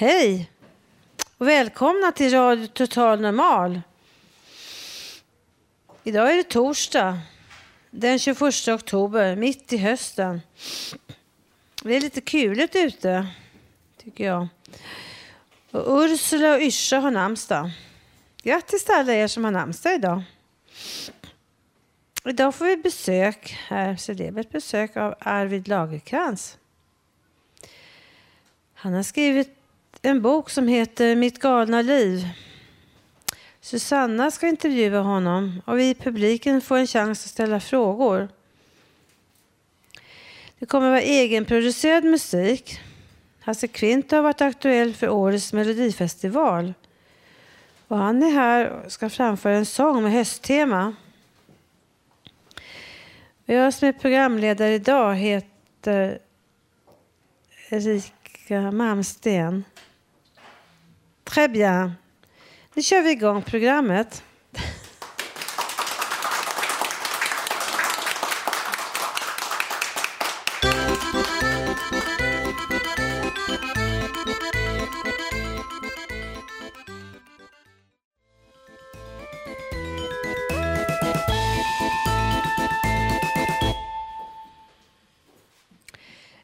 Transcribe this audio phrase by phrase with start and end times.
[0.00, 0.50] Hej
[1.38, 3.80] och välkomna till Radio Total Normal.
[6.04, 7.18] Idag är det torsdag
[7.90, 10.40] den 21 oktober, mitt i hösten.
[11.82, 13.26] Det är lite kuligt ute,
[13.96, 14.48] tycker jag.
[15.70, 17.70] Och Ursula och Yrsa har namnsdag.
[18.42, 20.22] Grattis till alla er som har namnsdag idag.
[22.24, 26.58] Idag får vi besök, här celebert besök av Arvid Lagerkrans.
[28.74, 29.57] Han har skrivit
[30.02, 32.28] en bok som heter Mitt galna liv.
[33.60, 38.28] Susanna ska intervjua honom och vi i publiken får en chans att ställa frågor.
[40.58, 42.80] Det kommer att vara egenproducerad musik.
[43.40, 46.74] Hasse Kvint har varit aktuell för årets melodifestival.
[47.88, 50.94] Och han är här och ska framföra en sång med hösttema.
[53.44, 56.18] Jag som är programledare idag heter
[57.70, 59.64] Erika Malmsten.
[61.28, 61.92] Très bien.
[62.74, 64.22] Nu kör vi igång programmet.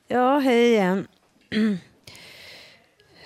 [0.07, 1.07] Ja, hej igen.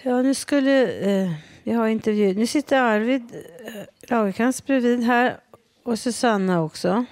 [0.02, 2.34] Ja, nu skulle eh, vi ha intervju.
[2.34, 3.22] Nu sitter Arvid
[3.66, 3.72] eh,
[4.10, 5.40] Lagercrantz bredvid här
[5.84, 7.04] och Susanna också.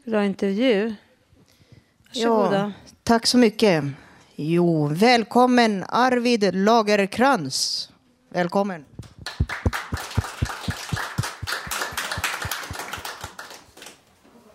[0.00, 0.94] Ska du ha intervju?
[2.08, 2.72] Varsågoda.
[2.76, 3.84] Ja, tack så mycket.
[4.36, 7.90] Jo, välkommen Arvid Lagerkrans.
[8.28, 8.84] Välkommen.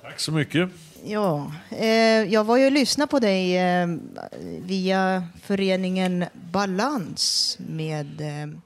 [0.01, 0.69] Tack så mycket.
[1.03, 1.87] Ja, eh,
[2.33, 3.87] jag var ju och lyssnade på dig eh,
[4.61, 8.57] via föreningen Balans med eh,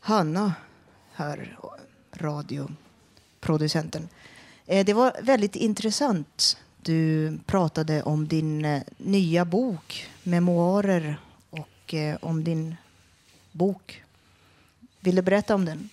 [0.00, 0.54] Hanna
[1.12, 1.58] här,
[2.12, 4.08] radioproducenten.
[4.66, 6.56] Eh, det var väldigt intressant.
[6.82, 11.16] Du pratade om din eh, nya bok, memoarer
[11.50, 12.76] och eh, om din
[13.52, 14.02] bok.
[15.00, 15.88] Vill du berätta om den?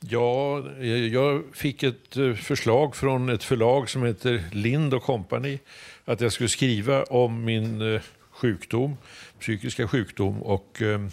[0.00, 0.62] Ja,
[1.10, 5.58] jag fick ett förslag från ett förlag som heter Lind Company
[6.04, 8.00] att jag skulle skriva om min
[8.30, 8.96] sjukdom,
[9.40, 10.42] psykiska sjukdom.
[10.42, 11.08] Och eh,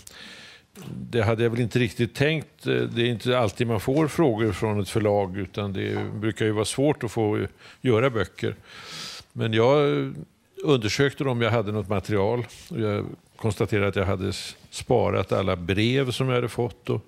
[1.09, 2.63] det hade jag väl inte riktigt tänkt.
[2.63, 6.65] Det är inte alltid man får frågor från ett förlag utan det brukar ju vara
[6.65, 7.47] svårt att få
[7.81, 8.55] göra böcker.
[9.33, 10.13] Men jag
[10.63, 13.05] undersökte om jag hade något material och jag
[13.35, 14.33] konstaterade att jag hade
[14.69, 16.89] sparat alla brev som jag hade fått.
[16.89, 17.05] Och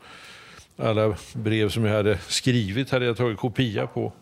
[0.78, 4.13] alla brev som jag hade skrivit hade jag tagit kopia på.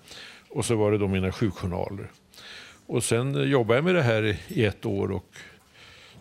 [0.50, 2.08] Och så var det då mina sjukjournaler.
[2.86, 5.36] Och sen jobbade jag med det här i ett år och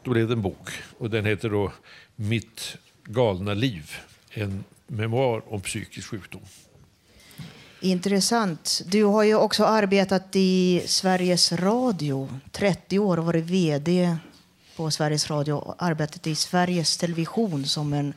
[0.02, 0.68] då blev det en bok.
[0.98, 1.72] Och den heter då
[2.16, 2.76] Mitt
[3.12, 3.96] galna liv.
[4.30, 6.42] En memoar om psykisk sjukdom.
[7.80, 8.82] Intressant.
[8.86, 12.28] Du har ju också arbetat i Sveriges Radio.
[12.52, 14.16] 30 år och varit vd
[14.76, 18.14] på Sveriges Radio och arbetat i Sveriges Television som en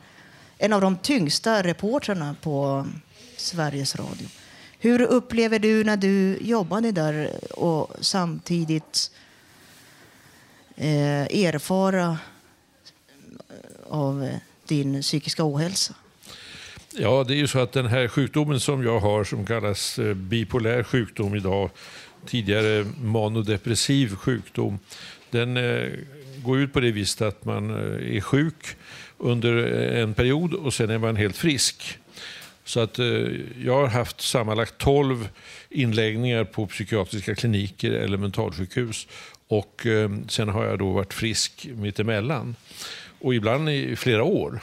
[0.58, 2.86] en av de tyngsta reportrarna på
[3.36, 4.28] Sveriges Radio.
[4.78, 9.10] Hur upplever du när du jobbade där och samtidigt
[10.76, 12.18] eh, erfara
[13.48, 14.36] eh, av eh,
[14.68, 15.94] din psykiska ohälsa?
[16.96, 20.14] Ja, det är ju så att den här sjukdomen som jag har som kallas eh,
[20.14, 21.70] bipolär sjukdom idag,
[22.26, 24.78] tidigare manodepressiv sjukdom,
[25.30, 25.90] den eh,
[26.44, 28.76] går ut på det viset att man eh, är sjuk
[29.18, 29.56] under
[29.92, 31.98] en period och sen är man helt frisk.
[32.64, 32.98] Så att
[33.64, 35.28] jag har haft sammanlagt 12
[35.70, 39.08] inläggningar på psykiatriska kliniker eller mentalsjukhus
[39.48, 39.86] Och
[40.28, 42.56] sen har jag då varit frisk mittemellan.
[43.24, 44.60] Och ibland i flera år.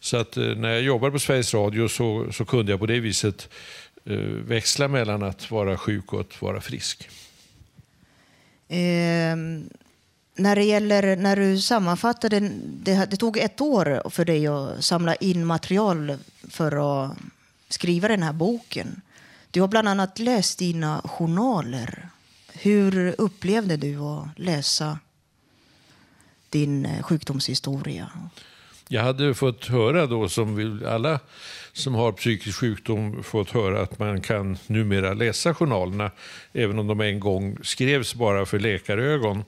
[0.00, 3.00] Så att eh, när jag jobbade på Sveriges Radio så, så kunde jag på det
[3.00, 3.48] viset
[4.04, 4.16] eh,
[4.46, 7.08] växla mellan att vara sjuk och att vara frisk.
[8.68, 9.68] Ehm,
[10.34, 15.14] när det gäller när du sammanfattade, det, det tog ett år för dig att samla
[15.14, 16.16] in material
[16.50, 17.16] för att
[17.68, 19.00] skriva den här boken.
[19.50, 22.08] Du har bland annat läst dina journaler.
[22.52, 24.98] Hur upplevde du att läsa
[26.52, 28.10] din eh, sjukdomshistoria?
[28.88, 31.20] Jag hade fått höra då, som alla
[31.72, 36.10] som har psykisk sjukdom fått höra att man kan numera läsa journalerna
[36.52, 39.44] även om de en gång skrevs bara för läkarögon.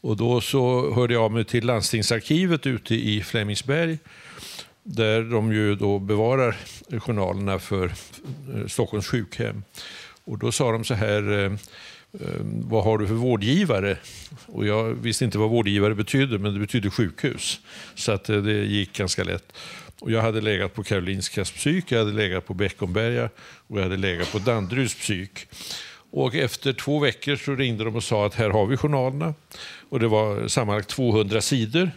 [0.00, 3.98] Och då så hörde jag av mig till landstingsarkivet ute i Flemingsberg
[4.82, 6.56] där de ju då bevarar
[7.00, 7.84] journalerna för
[8.54, 9.62] eh, Stockholms sjukhem.
[10.24, 11.52] Och då sa de så här, eh,
[12.20, 13.96] Ehm, vad har du för vårdgivare?
[14.46, 17.60] Och jag visste inte vad vårdgivare betydde, men det betydde sjukhus.
[17.94, 19.52] Så att eh, det gick ganska lätt.
[20.00, 23.30] Och jag hade legat på Karolinskas psyk, jag hade legat på Beckomberga
[23.66, 25.46] och jag hade legat på Danderyds psyk.
[26.10, 29.34] Och efter två veckor så ringde de och sa att här har vi journalerna.
[29.88, 31.90] Och det var sammanlagt 200 sidor.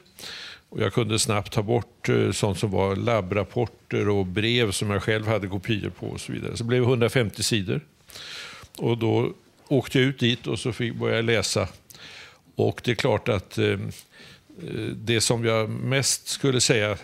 [0.69, 5.03] Och jag kunde snabbt ta bort eh, sånt som var labbrapporter och brev som jag
[5.03, 6.57] själv hade kopior på och så vidare.
[6.57, 7.81] Så det blev 150 sidor.
[8.77, 9.33] Och då
[9.67, 11.67] åkte jag ut dit och så fick jag läsa.
[12.55, 13.79] Och det är klart att eh,
[14.95, 16.97] det som jag mest skulle säga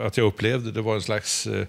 [0.00, 1.66] att jag upplevde, det var en slags eh,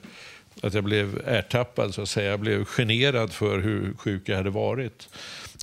[0.61, 2.31] att jag blev ertappad, så att säga.
[2.31, 5.09] Jag blev generad för hur sjuk jag hade varit.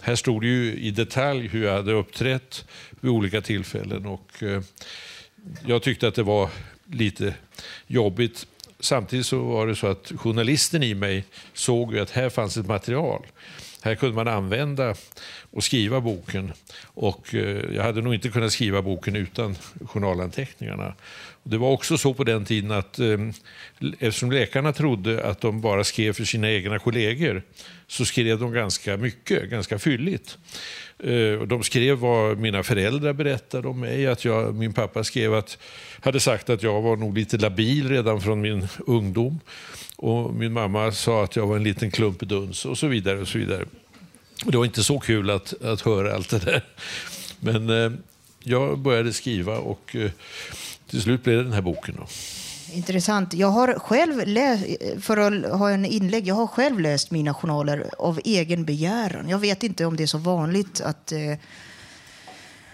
[0.03, 2.65] Här stod det ju i detalj hur jag hade uppträtt
[3.01, 4.07] vid olika tillfällen.
[4.07, 4.63] Och, eh,
[5.67, 6.51] jag tyckte att det var
[6.93, 7.35] lite
[7.87, 8.47] jobbigt.
[8.81, 11.25] Samtidigt så var det så att journalisten i mig
[11.55, 13.27] såg att här fanns ett material.
[13.87, 14.95] Här kunde man använda
[15.51, 16.53] och skriva boken.
[16.85, 20.95] Och eh, jag hade nog inte kunnat skriva boken utan journalanteckningarna.
[21.43, 23.19] Det var också så på den tiden att eh,
[23.99, 27.43] eftersom läkarna trodde att de bara skrev för sina egna kollegor
[27.87, 30.39] så skrev de ganska mycket, ganska fylligt.
[30.99, 34.07] Eh, de skrev vad mina föräldrar berättade om mig.
[34.07, 35.59] Att jag, min pappa skrev att,
[36.01, 39.41] hade sagt att jag var nog lite labil redan från min ungdom.
[39.97, 43.21] Och min mamma sa att jag var en liten klumpeduns och så vidare.
[43.21, 43.65] och så vidare.
[44.45, 46.65] Det var inte så kul att, att höra allt det där.
[47.41, 47.93] Men eh,
[48.43, 50.11] jag började skriva och eh,
[50.91, 51.95] till slut blev det den här boken.
[51.99, 52.07] Då.
[52.73, 53.35] Intressant.
[53.35, 54.65] Jag har själv läst,
[55.01, 59.29] för att ha en inlägg, jag har själv läst mina journaler av egen begäran.
[59.29, 61.35] Jag vet inte om det är så vanligt att eh,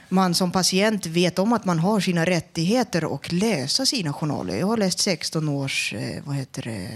[0.08, 4.56] man som patient vet om att man har sina rättigheter och läsa sina journaler.
[4.56, 6.88] Jag har läst 16 års eh, vad heter det,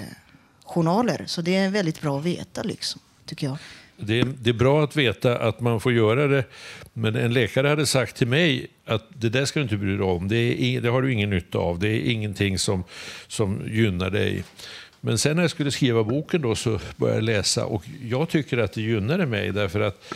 [0.64, 3.56] journaler, så det är väldigt bra att veta, liksom, tycker jag.
[3.96, 6.44] Det är, det är, bra att veta att man får göra det,
[6.92, 10.02] men en läkare hade sagt till mig att det där ska du inte bry dig
[10.06, 12.84] om, det, är, det har du ingen nytta av, det är ingenting som,
[13.26, 14.44] som gynnar dig.
[15.00, 18.58] Men sen när jag skulle skriva boken då så började jag läsa och jag tycker
[18.58, 20.14] att det gynnade mig därför att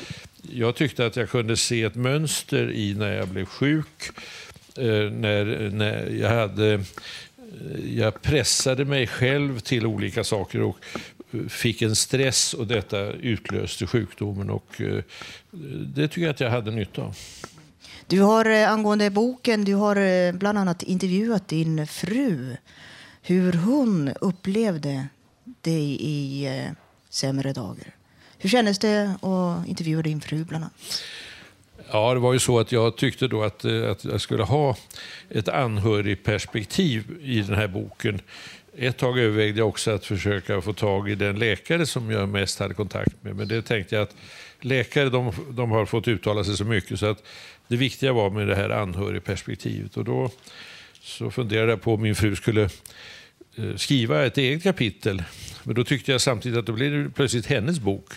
[0.53, 4.11] jag tyckte att jag kunde se ett mönster i när jag blev sjuk,
[4.77, 6.81] eh, när, när jag hade eh,
[7.97, 10.77] jag pressade mig själv till olika saker och
[11.49, 14.51] fick en stress och detta utlöste sjukdomen.
[14.51, 15.03] Och eh,
[15.95, 17.17] det tycker jag att jag hade nytta av.
[18.07, 22.57] Du har eh, angående boken, du har eh, bland annat intervjuat din fru.
[23.23, 25.07] Hur hon upplevde
[25.45, 26.49] dig i
[27.11, 27.95] sämre dagar.
[28.39, 31.03] Hur kändes det att intervjua din fru bland annat?
[31.93, 34.77] Ja, det var ju så att jag tyckte då att, att jag skulle ha
[35.29, 38.21] ett anhörigperspektiv i den här boken.
[38.77, 42.59] Ett tag övervägde jag också att försöka få tag i den läkare som jag mest
[42.59, 43.37] hade kontakt med.
[43.37, 44.15] Men det tänkte jag att
[44.61, 47.23] läkare de, de har fått uttala sig så mycket så att
[47.69, 49.97] det viktiga var med det här anhörigperspektivet.
[49.97, 50.31] Och då
[51.03, 52.69] så funderade jag på om min fru skulle
[53.57, 55.23] eh, skriva ett eget kapitel.
[55.63, 58.13] Men då tyckte jag samtidigt att då blev det plötsligt hennes bok.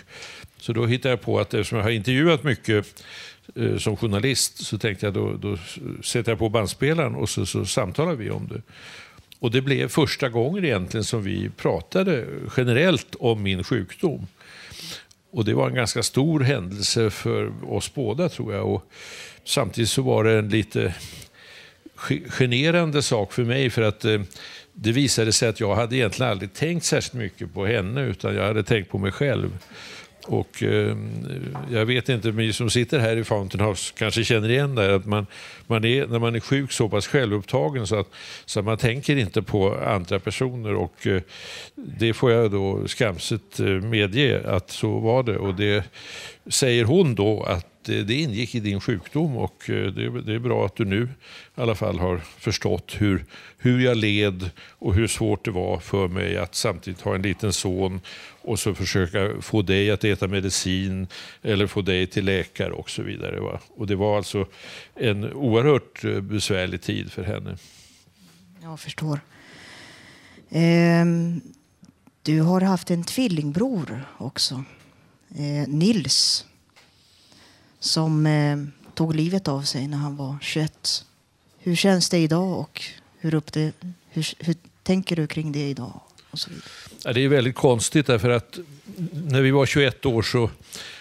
[0.57, 3.03] Så då hittade jag på att eftersom jag har intervjuat mycket
[3.55, 5.57] eh, som journalist så tänkte jag då, då
[6.03, 8.61] sätter jag på bandspelaren och så, så samtalar vi om det.
[9.43, 12.25] Och det blev första gången egentligen som vi pratade
[12.57, 14.27] generellt om min sjukdom.
[15.31, 18.73] Och det var en ganska stor händelse för oss båda tror jag.
[18.73, 18.91] Och
[19.43, 20.95] samtidigt så var det en lite
[22.29, 24.21] generande sak för mig för att eh,
[24.73, 28.43] det visade sig att jag hade egentligen aldrig tänkt särskilt mycket på henne utan jag
[28.43, 29.57] hade tänkt på mig själv.
[30.27, 30.97] Och eh,
[31.71, 35.05] jag vet inte, ni som sitter här i Fountain House kanske känner igen det att
[35.05, 35.27] man,
[35.67, 38.07] man är, när man är sjuk så pass självupptagen så att,
[38.45, 40.73] så att man tänker inte på andra personer.
[40.73, 41.21] Och eh,
[41.75, 45.37] det får jag då skamset eh, medge att så var det.
[45.37, 45.83] Och det
[46.47, 50.33] säger hon då att det, eh, det ingick i din sjukdom och eh, det, det
[50.33, 53.25] är bra att du nu i alla fall har förstått hur,
[53.57, 57.53] hur jag led och hur svårt det var för mig att samtidigt ha en liten
[57.53, 58.01] son
[58.41, 61.07] och så försöka få dig att äta medicin
[61.41, 63.39] eller få dig till läkare och så vidare.
[63.39, 63.59] Va?
[63.75, 64.47] Och det var alltså
[64.95, 67.57] en oerhört eh, besvärlig tid för henne.
[68.61, 69.19] Jag förstår.
[70.49, 71.41] Ehm,
[72.21, 74.63] du har haft en tvillingbror också,
[75.35, 76.45] ehm, Nils,
[77.83, 78.57] som eh,
[78.93, 81.05] tog livet av sig när han var 21.
[81.59, 82.81] Hur känns det idag och
[83.19, 83.71] hur, upp det,
[84.09, 85.99] hur, hur tänker du kring det idag?
[86.31, 86.49] Och så?
[87.03, 88.59] Ja, det är väldigt konstigt därför att
[89.11, 90.49] när vi var 21 år så,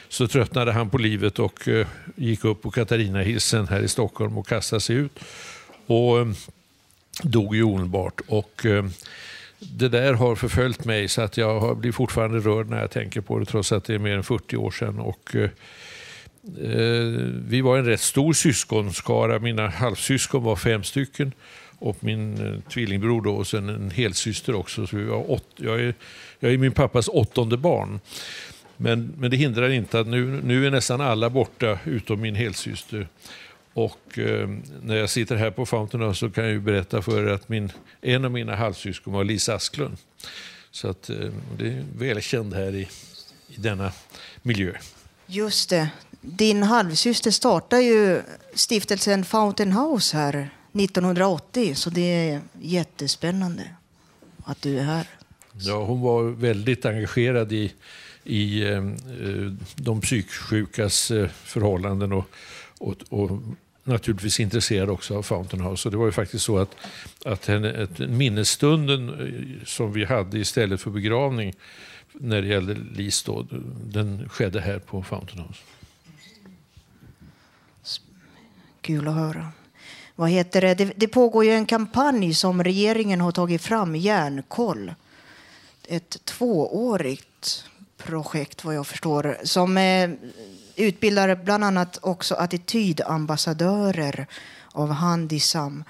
[0.09, 1.87] så tröttnade han på livet och eh,
[2.17, 5.19] gick upp på Katarinahissen här i Stockholm och kastade sig ut.
[5.87, 6.27] Och eh,
[7.23, 8.21] dog ju omedelbart.
[8.29, 8.85] Och, eh,
[9.59, 13.39] det där har förföljt mig så att jag blir fortfarande rörd när jag tänker på
[13.39, 14.99] det trots att det är mer än 40 år sedan.
[14.99, 15.51] Och, eh,
[16.45, 19.39] Eh, vi var en rätt stor syskonskara.
[19.39, 21.33] Mina halvsyskon var fem stycken
[21.79, 24.87] och min eh, tvillingbror då, och sen en helsyster också.
[24.87, 25.95] Så vi var åt, jag, är,
[26.41, 28.01] jag är min pappas åttonde barn.
[28.77, 33.09] Men, men det hindrar inte att nu, nu är nästan alla borta utom min helsyster.
[33.75, 34.49] Och eh,
[34.83, 37.73] när jag sitter här på Fountain så kan jag ju berätta för er att min,
[38.01, 39.97] en av mina halvsyskon var Lisa Asklund.
[40.71, 41.17] Så att, eh,
[41.59, 42.89] det är välkänd här i,
[43.49, 43.93] i denna
[44.43, 44.73] miljö.
[45.27, 45.91] Just det.
[46.25, 48.23] Din halvsyster startade ju
[48.55, 53.63] stiftelsen Fountain House här 1980, så det är jättespännande
[54.45, 55.07] att du är här.
[55.53, 57.73] Ja, hon var väldigt engagerad i,
[58.25, 58.83] i eh,
[59.77, 62.29] de psyksjukas eh, förhållanden och,
[62.79, 63.31] och, och
[63.85, 65.89] naturligtvis intresserad också av Fountain House.
[65.89, 66.77] Och det var ju faktiskt så att,
[67.25, 71.55] att henne, att minnesstunden eh, som vi hade istället för begravning
[72.13, 73.47] när det gällde Lis då,
[73.85, 75.61] den skedde här på Fountain House.
[78.83, 79.49] Kul att höra.
[80.15, 80.75] Vad heter det?
[80.75, 84.95] Det, det pågår ju en kampanj som regeringen har tagit fram, Järnkoll.
[85.89, 87.65] Ett tvåårigt
[87.97, 90.11] projekt vad jag förstår som eh,
[90.77, 94.27] utbildar bland annat också attitydambassadörer
[94.73, 95.85] av Handisam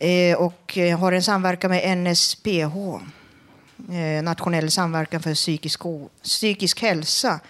[0.00, 2.76] eh, och eh, har en samverkan med NSPH,
[3.92, 5.80] eh, Nationell samverkan för psykisk,
[6.22, 7.40] psykisk hälsa.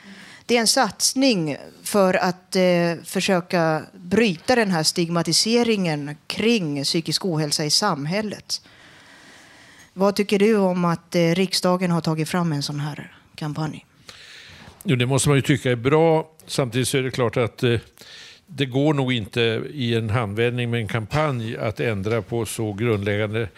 [0.46, 2.62] Det är en satsning för att eh,
[3.04, 8.62] försöka bryta den här stigmatiseringen kring psykisk ohälsa i samhället.
[9.92, 13.86] Vad tycker du om att eh, riksdagen har tagit fram en sån här kampanj?
[14.84, 16.30] Jo, det måste man ju tycka är bra.
[16.46, 17.80] Samtidigt så är det klart att eh,
[18.46, 23.48] det går nog inte i en handvändning med en kampanj att ändra på så grundläggande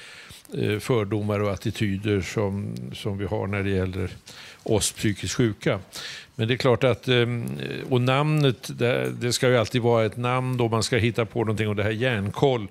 [0.58, 4.10] eh, fördomar och attityder som, som vi har när det gäller
[4.68, 5.80] oss psykiskt sjuka.
[6.34, 7.46] Men det är klart att, ehm,
[7.90, 8.70] och namnet,
[9.20, 11.82] det, ska ju alltid vara ett namn då man ska hitta på någonting och det
[11.82, 12.68] här järnkoll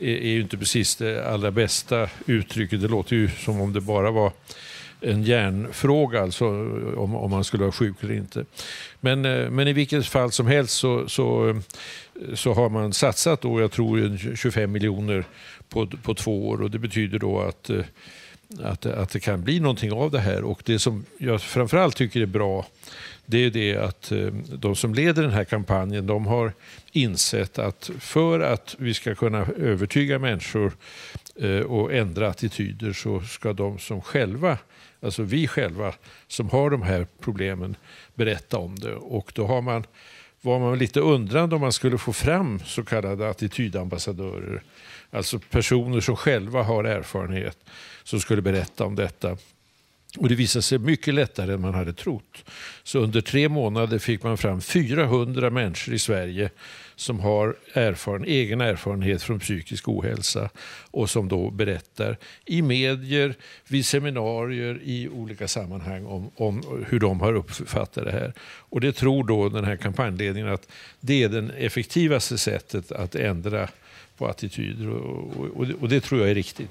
[0.00, 2.80] är, ju inte precis det allra bästa uttrycket.
[2.80, 4.32] Det låter ju som om det bara var
[5.00, 6.46] en hjärnfråga, alltså
[6.96, 8.44] om, om man skulle vara sjuk eller inte.
[9.00, 11.56] Men, eh, men i vilket fall som helst så, så, eh,
[12.34, 15.24] så har man satsat, då, jag tror 25 miljoner
[15.68, 17.84] på, på två år och det betyder då att, eh,
[18.62, 20.44] att, att det kan bli någonting av det här.
[20.44, 22.66] Och det som jag framförallt tycker är bra
[23.30, 26.52] det är det att eh, de som leder den här kampanjen de har
[26.92, 30.72] insett att för att vi ska kunna övertyga människor
[31.36, 34.58] eh, och ändra attityder så ska de som själva,
[35.00, 35.94] alltså vi själva
[36.28, 37.76] som har de här problemen
[38.14, 38.94] berätta om det.
[38.94, 39.84] Och då har man,
[40.40, 44.62] var man lite undrande om man skulle få fram så kallade attitydambassadörer.
[45.10, 47.58] Alltså personer som själva har erfarenhet
[48.08, 49.36] som skulle berätta om detta.
[50.18, 52.44] Och Det visade sig mycket lättare än man hade trott.
[52.82, 56.50] Så under tre månader fick man fram 400 människor i Sverige
[56.96, 60.50] som har erfaren, egen erfarenhet från psykisk ohälsa
[60.90, 63.34] och som då berättar i medier,
[63.68, 68.32] vid seminarier, i olika sammanhang om, om hur de har uppfattat det här.
[68.42, 70.68] Och det tror då den här kampanjledningen att
[71.00, 73.68] det är det effektivaste sättet att ändra
[74.16, 76.70] på attityder och, och, och, det- och det tror jag är riktigt.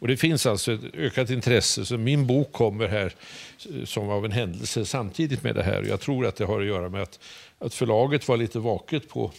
[0.00, 1.86] Och Det finns alltså ett ökat intresse.
[1.86, 3.14] Så min bok kommer här
[3.74, 5.82] eh, som av en händelse samtidigt med det här.
[5.82, 7.18] Jag tror att det har att göra med att,
[7.58, 9.32] att förlaget var lite vaket på,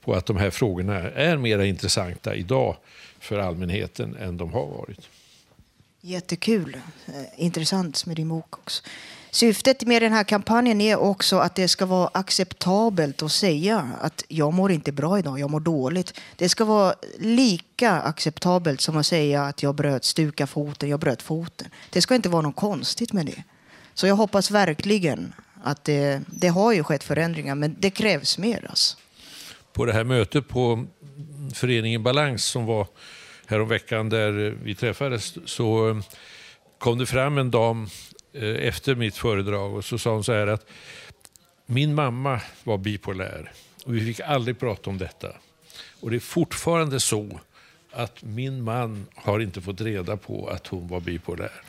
[0.00, 2.76] på att de här frågorna är mer intressanta idag
[3.20, 5.08] för allmänheten än de har varit.
[6.00, 6.76] Jättekul.
[7.06, 8.82] Eh, intressant med din bok också.
[9.34, 14.24] Syftet med den här kampanjen är också att det ska vara acceptabelt att säga att
[14.28, 16.20] jag mår inte bra idag, jag mår dåligt.
[16.36, 21.22] Det ska vara lika acceptabelt som att säga att jag bröt stuka foten, jag bröt
[21.22, 21.68] foten.
[21.90, 23.44] Det ska inte vara något konstigt med det.
[23.94, 28.66] Så jag hoppas verkligen att det, det har ju skett förändringar, men det krävs mer.
[28.68, 28.96] Alltså.
[29.72, 30.84] På det här mötet på
[31.54, 32.86] föreningen Balans som var
[33.46, 36.00] häromveckan där vi träffades så
[36.78, 37.88] kom det fram en dam
[38.32, 40.66] Eh, efter mitt föredrag och så sa hon så här att
[41.66, 43.52] min mamma var bipolär
[43.84, 45.28] och vi fick aldrig prata om detta.
[46.00, 47.40] Och det är fortfarande så
[47.90, 51.62] att min man har inte fått reda på att hon var bipolär.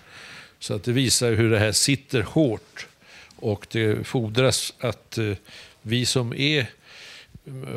[0.60, 2.88] Så att det visar hur det här sitter hårt.
[3.36, 5.34] Och det fordras att eh,
[5.82, 6.66] vi som är,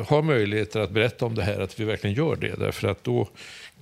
[0.07, 2.55] har möjligheter att berätta om det här, att vi verkligen gör det.
[2.59, 3.29] Därför att då,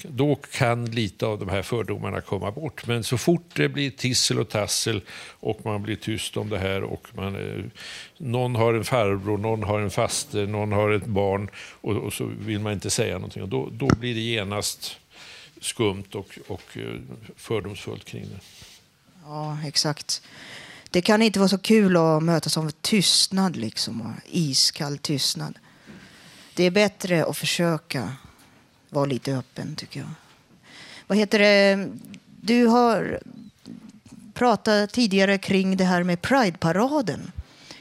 [0.03, 2.87] då kan lite av de här fördomarna komma bort.
[2.87, 5.01] Men så fort det blir tissel och tassel
[5.39, 7.65] och man blir tyst om det här och man, eh,
[8.17, 11.49] någon har en farbror, någon har en faster, någon har ett barn
[11.81, 13.43] och, och så vill man inte säga någonting.
[13.43, 14.97] Och då, då blir det genast
[15.61, 16.99] skumt och, och eh,
[17.35, 18.39] fördomsfullt kring det.
[19.23, 20.21] Ja, exakt.
[20.89, 25.59] Det kan inte vara så kul att mötas av tystnad, liksom, iskall tystnad.
[26.53, 28.15] Det är bättre att försöka
[28.89, 30.09] vara lite öppen, tycker jag.
[31.07, 31.89] Vad heter det?
[32.41, 33.19] Du har
[34.33, 37.31] pratat tidigare kring det här med Pride-paraden.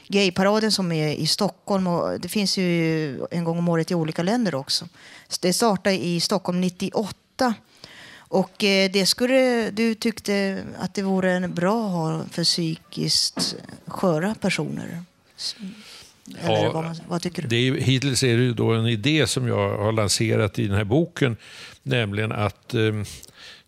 [0.07, 1.87] Gayparaden som är i Stockholm.
[1.87, 4.87] Och det finns ju en gång om året i olika länder också.
[5.41, 7.53] Det startade i Stockholm 98.
[8.17, 13.55] Och eh, det skulle du tyckte att det vore en bra att ha för psykiskt
[13.87, 15.03] sköra personer?
[16.45, 17.47] Ja, vad, man- vad tycker du?
[17.47, 20.77] Det är, hittills är det ju då en idé som jag har lanserat i den
[20.77, 21.37] här boken,
[21.83, 22.93] nämligen att eh,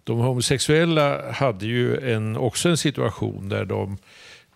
[0.04, 3.98] de homosexuella hade ju en, också en situation där de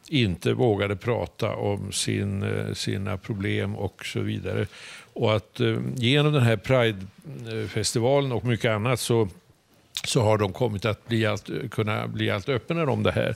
[0.10, 4.67] inte vågade prata om sin, eh, sina problem och så vidare.
[5.13, 9.27] Och att eh, genom den här Pride-festivalen och mycket annat så
[10.03, 13.36] så har de kommit att bli allt, kunna bli allt öppnare om det här.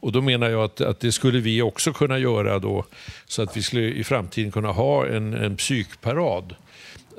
[0.00, 2.84] Och då menar jag att, att det skulle vi också kunna göra då,
[3.26, 6.54] så att vi skulle i framtiden kunna ha en, en psykparad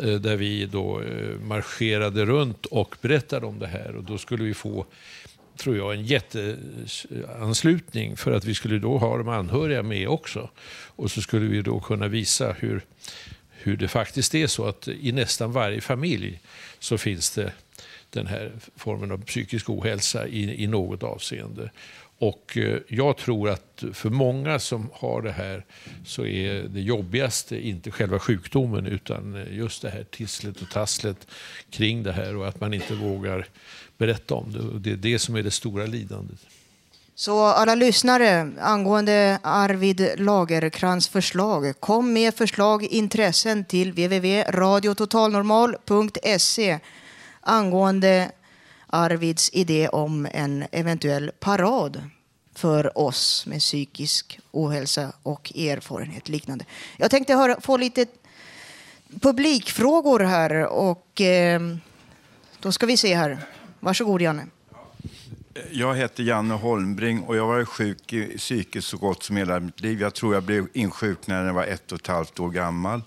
[0.04, 3.96] eh, där vi då eh, marscherade runt och berättade om det här.
[3.96, 4.86] Och då skulle vi få,
[5.58, 10.50] tror jag, en jätteanslutning för att vi skulle då ha de anhöriga med också.
[10.96, 12.82] Och så skulle vi då kunna visa hur,
[13.50, 16.40] hur det faktiskt är så att i nästan varje familj
[16.80, 17.52] så finns det
[18.10, 21.70] den här formen av psykisk ohälsa i, i något avseende.
[22.20, 25.66] Och eh, jag tror att för många som har det här
[26.06, 31.28] så är det jobbigaste inte själva sjukdomen utan eh, just det här tisslet och tasslet
[31.70, 33.48] kring det här och att man inte vågar
[33.98, 34.60] berätta om det.
[34.60, 36.40] Och det är det som är det stora lidandet.
[37.16, 46.80] Så alla lyssnare angående Arvid Lagerkrans förslag, kom med förslag, intressen till www.radiototalnormal.se
[47.48, 48.32] angående
[48.88, 52.02] Arvids idé om en eventuell parad
[52.56, 56.66] för oss med psykisk ohälsa och erfarenhet liknande.
[56.98, 58.06] Jag tänkte höra, få lite
[59.22, 61.62] publikfrågor här och eh,
[62.60, 63.38] då ska vi se här.
[63.80, 64.46] Varsågod Janne.
[65.72, 69.60] Jag heter Janne Holmbring och jag har varit sjuk i psykiskt så gott som hela
[69.60, 70.02] mitt liv.
[70.02, 73.02] Jag tror jag blev insjuknad när jag var ett och ett halvt år gammal.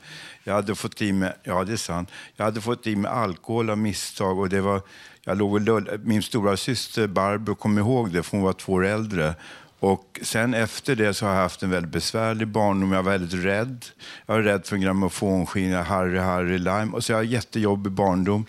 [0.51, 3.71] Jag hade fått i mig, ja det är sant, jag hade fått i mig alkohol
[3.71, 4.83] av misstag och det var,
[5.25, 8.73] jag låg och lull, min stora syster Barbro kom ihåg det för hon var två
[8.73, 9.35] år äldre.
[9.81, 12.93] Och sen efter det så har jag haft en väldigt besvärlig barndom.
[12.93, 13.85] Jag var väldigt rädd.
[14.27, 16.93] Jag var rädd för en grammofonskiva, Harry, Harry, Lime.
[16.93, 18.47] Och så jag har jättejobbig barndom.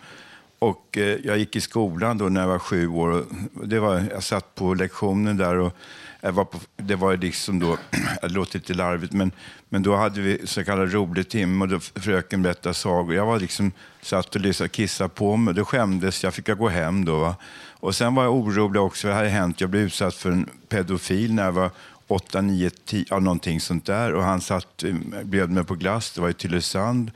[0.60, 3.26] Och eh, jag gick i skolan då när jag var sju år.
[3.64, 5.78] Det var, jag satt på lektionen där och
[6.22, 7.78] jag var på, det var liksom då,
[8.22, 9.32] det låter lite larvigt, men,
[9.74, 13.16] men då hade vi så kallad rolig timme och då fröken berättade sagor.
[13.16, 15.54] Jag var liksom, satt och lyssnade, kissade på mig.
[15.54, 17.20] Då skämdes jag, fick jag gå hem då.
[17.20, 17.36] Va?
[17.70, 21.34] Och sen var jag orolig också, det hade hänt, jag blev utsatt för en pedofil
[21.34, 21.70] när jag var
[22.08, 24.14] 8, 9, 10, ja, någonting sånt där.
[24.14, 27.12] Och han satt, eh, bjöd mig på glass, det var i Tylösand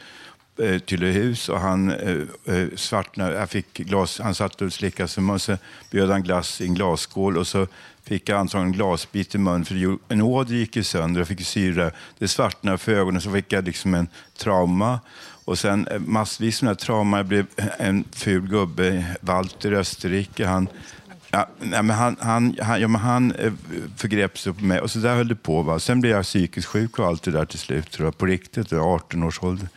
[0.57, 3.35] eh, Tylöhus och han eh, eh, svartnade.
[3.35, 5.57] Jag fick glas, han satt och slickade sig och så
[5.91, 7.67] bjöd han glass i en glasskål och så
[8.05, 11.21] fick jag antagligen en glasbit i munnen för en åder gick ju sönder.
[11.21, 11.91] Jag fick syra.
[12.17, 14.99] Det svartnade för ögonen så fick jag liksom en trauma.
[15.45, 17.17] Och sen eh, massvis med trauma.
[17.17, 17.45] Jag blev
[17.77, 20.45] en ful gubbe, Walter i Österrike.
[20.45, 20.67] Han,
[21.31, 23.53] Ja, men han, han, han, ja, men han eh,
[23.97, 25.61] förgrep sig på mig och så där höll det på.
[25.61, 25.79] Va?
[25.79, 28.73] Sen blev jag psykiskt sjuk och allt det där till slut, tror jag, på riktigt,
[28.73, 29.67] 18 års ålder.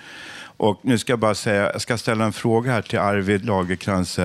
[0.40, 4.18] Och nu ska jag bara säga, jag ska ställa en fråga här till Arvid Lagercrantz.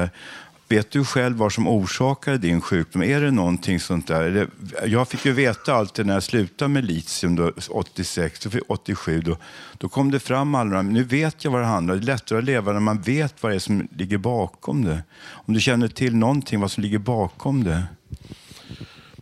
[0.74, 3.04] Vet du själv vad som orsakade din sjukdom?
[3.04, 4.48] Är det någonting sånt där?
[4.86, 9.22] Jag fick ju veta allt det när jag slutade med litium då, 86, 87.
[9.22, 9.38] Då,
[9.78, 12.00] då kom det fram alla Nu vet jag vad det handlar om.
[12.00, 15.04] Det är lättare att leva när man vet vad det är som ligger bakom det.
[15.24, 17.84] Om du känner till någonting vad som ligger bakom det.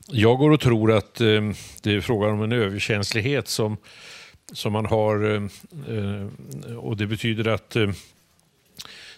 [0.08, 1.28] Jag går och tror att eh,
[1.82, 3.78] det är frågan om en överkänslighet som,
[4.52, 5.36] som man har.
[5.36, 5.44] Eh,
[5.96, 7.90] eh och Det betyder att eh,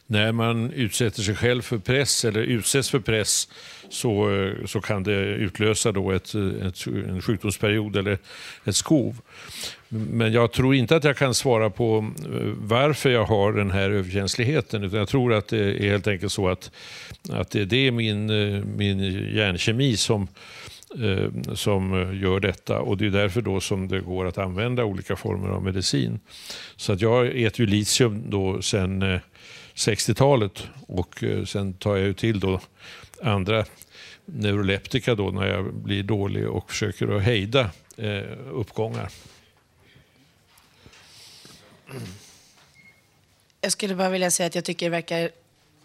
[0.08, 3.48] när man utsätter sig själv för press eller utsätts för press
[3.90, 8.18] så, eh, så kan det utlösa då ett, eh, ett, en sjukdomsperiod eller
[8.64, 9.22] ett skov.
[9.88, 13.90] Men jag tror inte att jag kan svara på eh, varför jag har den här
[13.90, 14.84] överkänsligheten.
[14.84, 16.72] Utan jag tror att det är helt enkelt så att,
[17.30, 18.28] att det är min,
[18.78, 19.00] min
[19.36, 20.28] hjärnkemi som,
[21.54, 22.80] som gör detta.
[22.80, 26.20] Och Det är därför då som det går att använda olika former av medicin.
[26.76, 29.20] Så att jag äter ju litium då sen
[29.76, 32.60] 60-talet och eh, sen tar jag ju till då
[33.22, 33.66] andra
[34.26, 39.10] neuroleptika då när jag blir dålig och försöker att hejda eh, uppgångar.
[43.62, 45.30] Jag skulle bara vilja säga att jag tycker det verkar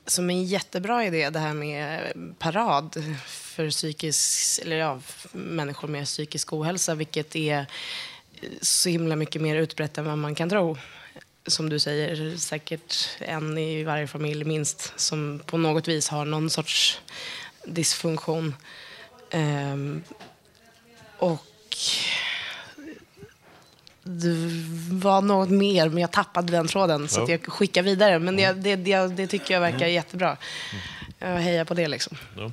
[0.07, 5.01] som en jättebra idé det här med parad för psykisk, eller ja,
[5.33, 7.66] människor med psykisk ohälsa, vilket är
[8.61, 10.77] så himla mycket mer utbrett än vad man kan tro.
[11.46, 16.51] Som du säger, säkert en i varje familj minst som på något vis har någon
[16.51, 17.01] sorts
[17.64, 18.55] dysfunktion.
[19.33, 20.03] Um,
[21.18, 21.46] och
[24.03, 24.35] det
[24.90, 27.27] var något mer, men jag tappade den tråden så ja.
[27.29, 28.18] jag skickar vidare.
[28.18, 29.92] Men det, det, det, det, tycker jag verkar mm.
[29.92, 30.37] jättebra.
[31.18, 32.16] Jag hejar på det liksom.
[32.37, 32.53] Ja.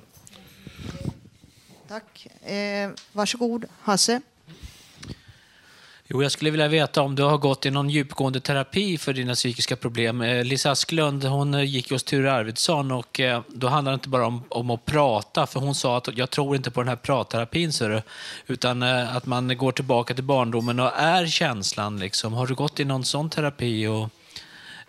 [1.88, 2.28] Tack.
[2.52, 4.21] Eh, varsågod, Hasse.
[6.08, 9.34] Jo, jag skulle vilja veta om du har gått i någon djupgående terapi för dina
[9.34, 10.22] psykiska problem.
[10.22, 14.10] Eh, Lisa Asklund hon eh, gick hos Ture Arvidsson och eh, då handlar det inte
[14.10, 16.96] bara om, om att prata, för hon sa att jag tror inte på den här
[16.96, 18.02] pratterapin, du,
[18.48, 22.00] utan att man går tillbaka till barndomen och är känslan.
[22.00, 22.34] Liksom.
[22.34, 24.10] Har du gått i någon sån terapi och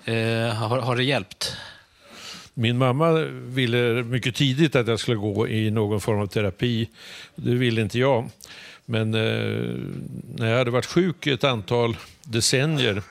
[0.09, 1.57] eh, har, har det hjälpt?
[2.55, 6.89] Min mamma ville mycket tidigt att jag skulle gå i någon form av terapi.
[7.35, 8.31] Det ville inte jag.
[8.87, 9.75] Men eh,
[10.37, 13.03] när jag hade varit sjuk i ett antal decennier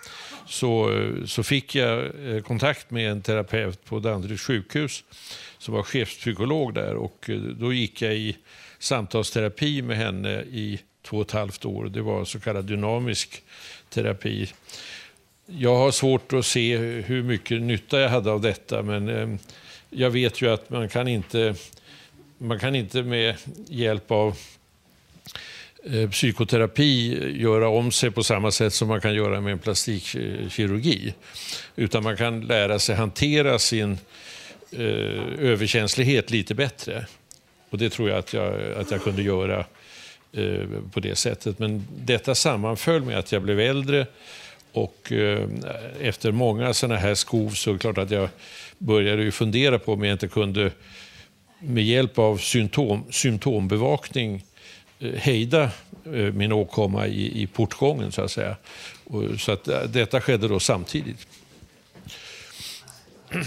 [0.45, 5.03] så, eh, så fick jag eh, kontakt med en terapeut på Danderyds sjukhus
[5.57, 8.37] som var chefspsykolog där och eh, då gick jag i
[8.79, 11.85] samtalsterapi med henne i två och ett halvt år.
[11.85, 13.43] Det var så kallad dynamisk
[13.89, 14.49] terapi.
[15.45, 19.39] Jag har svårt att se hur mycket nytta jag hade av detta men
[19.89, 21.55] jag vet ju att man kan inte,
[22.37, 23.35] man kan inte med
[23.67, 24.37] hjälp av
[25.91, 31.13] Eh, psykoterapi göra om sig på samma sätt som man kan göra med en plastikkirurgi.
[31.75, 33.97] Utan man kan lära sig hantera sin
[34.71, 37.05] eh, överkänslighet lite bättre.
[37.69, 39.65] Och det tror jag att jag, att jag kunde göra
[40.33, 41.59] eh, på det sättet.
[41.59, 44.07] Men detta sammanföll med att jag blev äldre
[44.71, 45.49] och eh,
[46.01, 48.29] efter många sådana här skov så är det klart att jag
[48.77, 50.71] började ju fundera på om jag inte kunde
[51.59, 54.54] med hjälp av symptom, symptombevakning Eh,
[54.99, 55.63] Eh, hejda
[56.05, 58.55] eh, min åkomma i, i portgången så att säga.
[59.05, 61.27] Och, så att eh, detta skedde då samtidigt.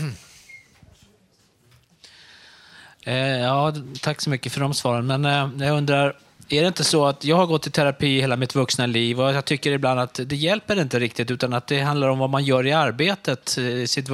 [3.41, 5.07] Ja, tack så mycket för de svaren.
[5.07, 5.25] Men
[5.61, 6.17] jag undrar,
[6.49, 9.33] är det inte så att jag har gått i terapi hela mitt vuxna liv och
[9.33, 12.45] jag tycker ibland att det hjälper inte riktigt utan att det handlar om vad man
[12.45, 14.09] gör i arbetet, sitt,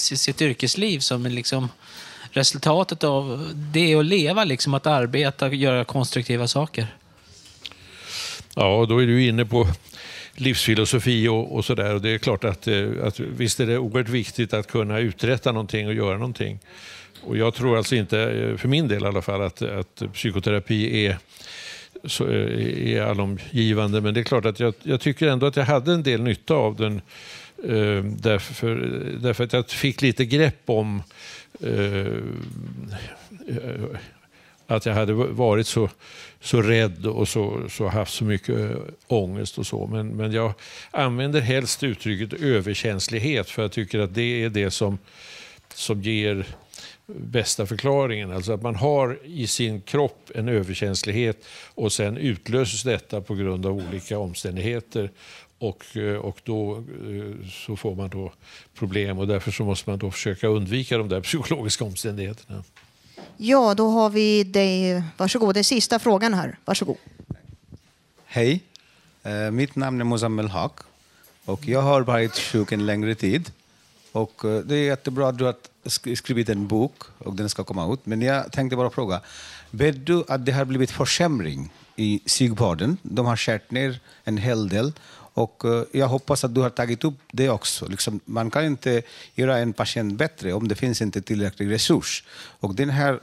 [0.00, 1.68] sitt yrkesliv som liksom
[2.34, 6.86] resultatet av det är att leva, liksom, att arbeta och göra konstruktiva saker.
[8.56, 9.66] Ja, då är du inne på
[10.34, 11.98] livsfilosofi och, och sådär.
[11.98, 15.86] Det är klart att, eh, att visst är det oerhört viktigt att kunna uträtta någonting
[15.86, 16.58] och göra någonting.
[17.22, 21.06] Och jag tror alltså inte, eh, för min del i alla fall, att, att psykoterapi
[21.06, 21.18] är
[22.04, 24.00] så eh, är allomgivande.
[24.00, 26.54] Men det är klart att jag, jag, tycker ändå att jag hade en del nytta
[26.54, 27.00] av den.
[28.18, 28.76] därför,
[29.20, 32.12] därför att jag fick lite grepp om Eh, Eh,
[34.66, 35.90] att jag hade varit så,
[36.40, 39.86] så rädd och så, så haft så mycket eh, ångest och så.
[39.86, 40.54] Men, men jag
[40.90, 44.98] använder helst uttrycket överkänslighet för jag tycker att det är det som,
[45.74, 46.46] som ger
[47.06, 48.32] bästa förklaringen.
[48.32, 53.66] Alltså att man har i sin kropp en överkänslighet och sen utlöses detta på grund
[53.66, 55.10] av olika omständigheter.
[55.58, 58.32] Och, eh, och då eh, så får man då
[58.74, 62.64] problem och därför så måste man då försöka undvika de där psykologiska omständigheterna.
[63.36, 65.02] Ja, då har vi dig.
[65.16, 66.58] Varsågod, det är sista frågan här.
[66.64, 66.96] Varsågod.
[68.24, 68.60] Hej,
[69.26, 70.72] uh, mitt namn är Muzammel Haq
[71.44, 73.52] och jag har varit sjuk en längre tid.
[74.12, 75.54] Och det är jättebra att du har
[76.14, 78.06] skrivit en bok och den ska komma ut.
[78.06, 79.20] Men jag tänkte bara fråga,
[79.70, 82.96] vet du att det har blivit försämring i psykvården?
[83.02, 84.92] De har skärt ner en hel del
[85.34, 87.88] och eh, jag hoppas att du har tagit upp det också.
[87.88, 89.02] Liksom, man kan inte
[89.34, 92.24] göra en patient bättre om det finns inte tillräcklig resurs.
[92.60, 93.20] Och den här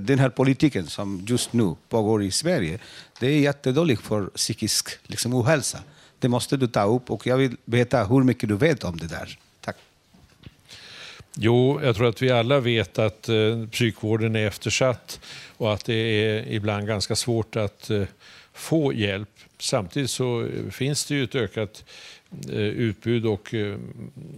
[0.00, 2.78] den här politiken som just nu pågår i Sverige,
[3.20, 5.78] det är jättedålig för psykisk liksom, ohälsa.
[6.18, 9.06] Det måste du ta upp och jag vill veta hur mycket du vet om det
[9.06, 9.38] där.
[9.60, 9.76] Tack.
[11.34, 15.20] Jo, jag tror att vi alla vet att eh, psykvården är eftersatt
[15.56, 18.02] och att det är ibland ganska svårt att eh,
[18.58, 19.28] få hjälp.
[19.58, 21.84] Samtidigt så eh, finns det ju ett ökat
[22.48, 23.76] eh, utbud och eh,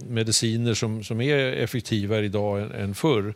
[0.09, 3.35] mediciner som, som är effektivare idag än, än förr.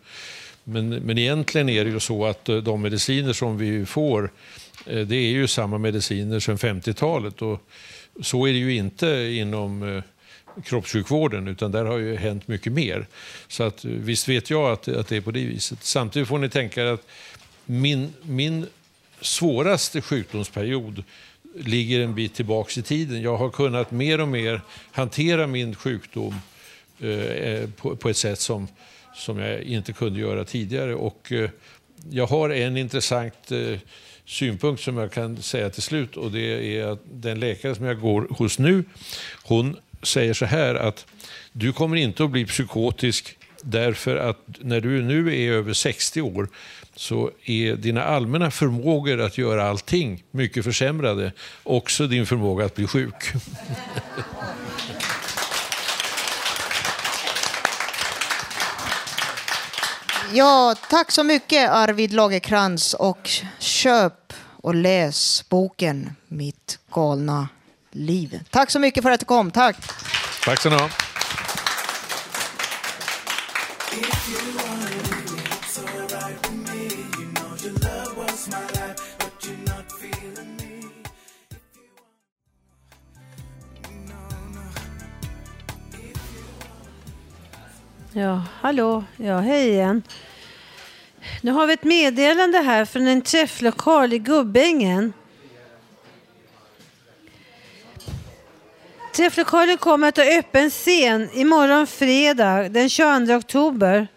[0.65, 4.31] Men, men egentligen är det ju så att de mediciner som vi får,
[4.85, 7.43] det är ju samma mediciner sedan 50-talet.
[7.43, 7.69] Och
[8.23, 10.03] så är det ju inte inom
[10.65, 13.07] kroppssjukvården, utan där har ju hänt mycket mer.
[13.49, 15.85] Så att, visst vet jag att, att det är på det viset.
[15.85, 17.07] Samtidigt får ni tänka er att
[17.67, 18.67] min, min
[19.25, 21.05] svåraste sjukdomsperiod
[21.57, 23.23] ligger en bit tillbaks i tiden.
[23.23, 24.61] Jag har kunnat mer och mer
[24.93, 26.35] hantera min sjukdom
[27.01, 28.69] eh, eh, på, på ett sätt som,
[29.15, 30.95] som jag inte kunde göra tidigare.
[30.95, 31.51] Och, eh,
[32.11, 33.79] jag har en intressant eh,
[34.27, 38.01] synpunkt som jag kan säga till slut och det är att den läkare som jag
[38.01, 38.85] går hos nu,
[39.43, 41.07] hon säger så här att
[41.53, 46.49] du kommer inte att bli psykotisk därför att när du nu är över 60 år
[46.97, 51.33] så är dina allmänna förmågor att göra allting mycket försämrade.
[51.63, 53.15] Också din förmåga att bli sjuk.
[60.33, 67.49] Ja, tack så mycket Arvid Lagerkrans och köp och läs boken Mitt galna
[67.91, 68.41] liv.
[68.51, 69.51] Tack så mycket för att du kom.
[69.51, 69.77] Tack.
[70.45, 70.77] Tack ska ni
[88.17, 89.05] Ja, hallå.
[89.17, 90.03] Ja, hej igen.
[91.41, 95.13] Nu har vi ett meddelande här från en träfflokal i Gubbängen.
[99.17, 104.09] Träfflokalen kommer att ha öppen scen imorgon fredag den 22 oktober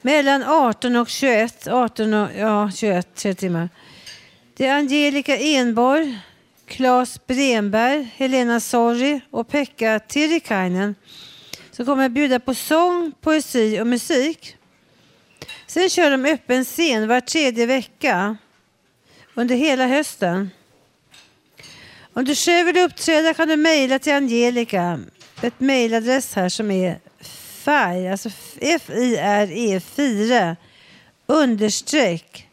[0.00, 1.66] mellan 18 och 21.
[1.66, 3.68] 18 och, ja, 21, tre timmar.
[4.56, 6.18] Det är Angelica Enborg,
[6.66, 10.94] Claes Bremberg, Helena Sorri och Pekka Tirikainen
[11.76, 14.56] så kommer jag bjuda på sång, poesi och musik.
[15.66, 18.36] Sen kör de öppen scen var tredje vecka
[19.34, 20.50] under hela hösten.
[22.12, 25.00] Om du själv vill uppträda kan du mejla till Angelica.
[25.42, 26.98] Ett mejladress här som är
[27.64, 30.56] FIRE, alltså F-I-R-E 4
[31.26, 32.48] understreck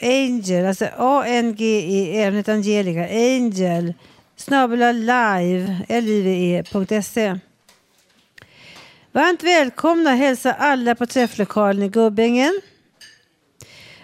[0.00, 3.94] Angel, alltså A-N-G-E, även Angelica, Angel
[4.36, 7.38] snabel live, L-I-V-E.se.
[9.18, 12.60] Varmt välkomna hälsa alla på träfflokalen i Gubbängen.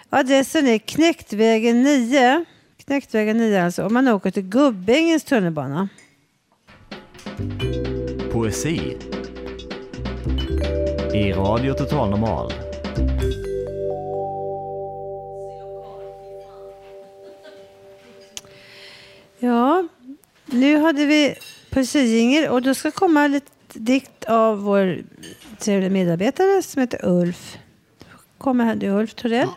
[0.09, 2.45] Adressen är Knäktvägen 9.
[2.85, 5.89] Knäktvägen 9 alltså, om man åker till Gubbängens tunnelbana.
[8.31, 8.97] Poesi
[11.13, 12.53] i Radio Total Normal.
[19.39, 19.87] Ja,
[20.45, 21.35] nu hade vi
[21.69, 25.03] poesijingel och då ska komma lite dikt av vår
[25.59, 27.57] trevliga medarbetare som heter Ulf.
[28.37, 29.49] Kommer här, du Ulf Torell.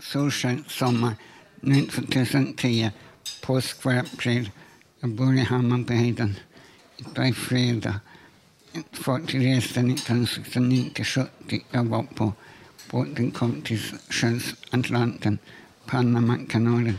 [0.00, 1.14] Solsken sommar
[1.60, 2.90] 2010,
[3.42, 4.50] påsk var april.
[5.00, 6.34] Jag bor i Hammarbyhöjden.
[6.96, 8.00] Idag är fredag.
[8.92, 11.64] Fartygresa 1969 till 70.
[11.70, 12.32] Jag var på
[12.90, 13.80] båten kom till
[14.70, 15.38] Atlanten,
[15.86, 16.98] Panamakanalen.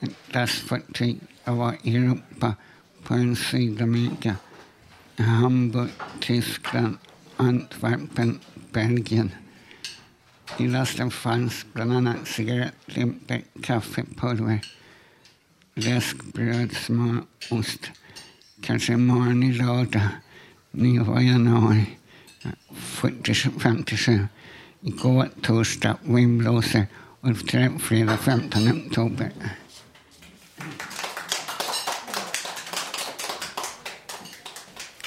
[0.00, 1.20] Ett lastfartyg.
[1.44, 2.54] Jag var i Europa,
[3.04, 4.36] på en Sydamerika.
[5.24, 6.96] Hamburg, Tyskland,
[7.36, 8.38] Antwerpen,
[8.72, 9.30] Belgien.
[10.58, 14.60] I lasten fanns bland annat cigarettlimpor, kaffepulver,
[15.74, 17.90] läskbröd, smör, ost.
[18.60, 20.08] Kanske imorgon i lördag,
[20.70, 21.86] 9 januari
[23.58, 24.26] 57.
[24.80, 26.86] Igår torsdag, vindblåser
[27.20, 29.32] och fredag 15 oktober.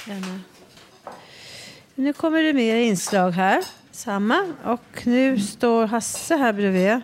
[0.06, 0.40] Gärna.
[1.94, 3.64] Nu kommer det mer inslag här.
[3.90, 4.54] Samma.
[4.64, 7.00] Och nu står Hasse här bredvid.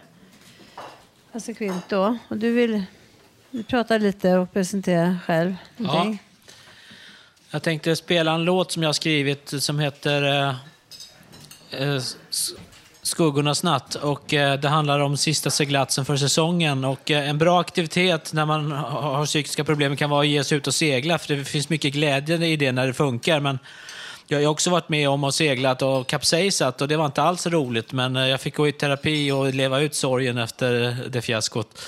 [1.32, 2.18] Hasse Kvint då.
[2.28, 2.84] Och du vill
[3.66, 5.54] prata lite och presentera själv.
[5.76, 6.16] Ja.
[7.50, 10.54] Jag tänkte spela en låt som jag har skrivit som heter eh,
[11.70, 12.02] eh,
[13.08, 13.94] Skuggornas natt.
[13.94, 16.84] Och, eh, det handlar om sista seglatsen för säsongen.
[16.84, 20.58] Och, eh, en bra aktivitet när man har psykiska problem kan vara att ge sig
[20.58, 21.18] ut och segla.
[21.18, 23.40] För det finns mycket glädje i det när det funkar.
[23.40, 23.58] Men
[24.30, 27.22] Jag har ju också varit med om att seglat och kapsejsat och det var inte
[27.22, 27.92] alls roligt.
[27.92, 31.78] Men eh, jag fick gå i terapi och leva ut sorgen efter eh, det fiaskot.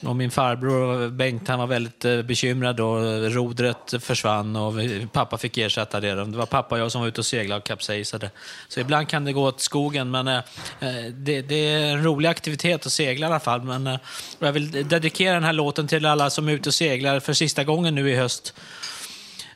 [0.00, 4.74] Och min farbror Bengt han var väldigt eh, bekymrad och rodret försvann och
[5.12, 6.14] pappa fick ersätta det.
[6.14, 8.30] Det var pappa och jag som var ute och seglade och kapsejsade.
[8.68, 10.36] Så ibland kan det gå åt skogen men eh,
[10.80, 13.62] eh, det, det är en rolig aktivitet att segla i alla fall.
[13.62, 13.98] Men, eh,
[14.38, 17.64] jag vill dedikera den här låten till alla som är ute och seglar för sista
[17.64, 18.54] gången nu i höst.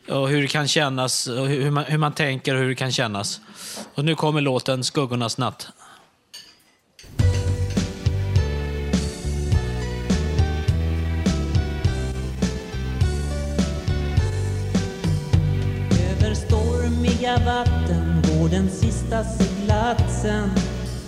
[0.09, 2.75] Och hur det kan kännas, och hur hur man, hur man tänker och hur det
[2.75, 3.41] kan kännas.
[3.95, 5.69] Och nu kommer låten Skuggornas natt.
[17.31, 20.51] Friska vatten går den sista seglatsen.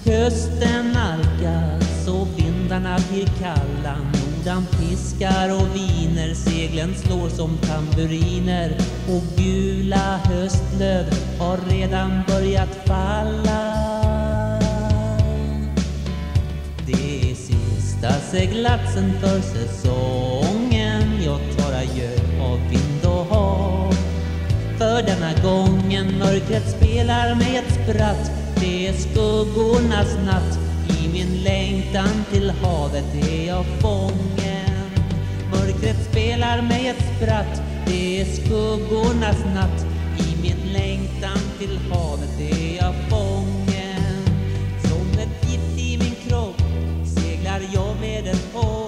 [0.04, 3.96] Hösten nalkas och vindarna blir kalla.
[3.96, 8.76] Nordan piskar och viner Seglen slår som tamburiner.
[9.08, 11.04] Och gula höstlöv
[11.38, 13.72] har redan börjat falla.
[16.86, 20.61] Det är sista seglatsen för säsongen
[24.82, 26.18] för denna gången.
[26.18, 28.30] Mörkret spelar mig ett spratt.
[28.60, 30.58] Det är skuggornas natt.
[31.00, 34.90] I min längtan till havet är jag fången.
[35.50, 37.62] Mörkret spelar mig ett spratt.
[37.86, 39.86] Det är skuggornas natt.
[40.18, 44.24] I min längtan till havet är jag fången.
[44.82, 46.62] Som ett gift i min kropp
[47.16, 48.81] seglar jag med ett hopp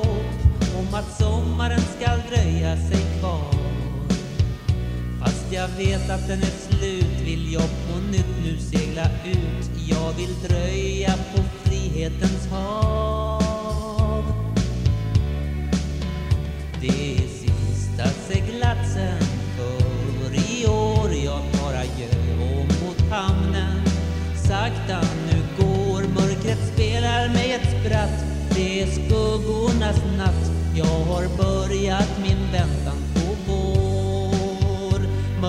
[5.55, 7.21] jag vet att den är slut.
[7.25, 9.71] Vill jag på nytt nu segla ut?
[9.91, 14.25] Jag vill dröja på frihetens hav.
[16.81, 19.23] Det är sista seglatsen
[19.57, 21.11] för i år.
[21.25, 22.09] Jag tar adjö
[22.41, 23.83] och mot hamnen.
[24.49, 28.25] Sakta nu går mörkret spelar mig ett spratt.
[28.55, 30.51] Det är skuggornas natt.
[30.77, 32.84] Jag har börjat min väntan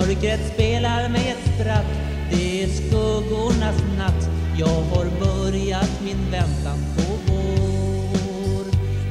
[0.06, 1.86] Mörkret spelar mig ett spratt
[2.30, 4.28] Det är skuggornas natt.
[4.58, 8.64] Jag har börjat min väntan på vår.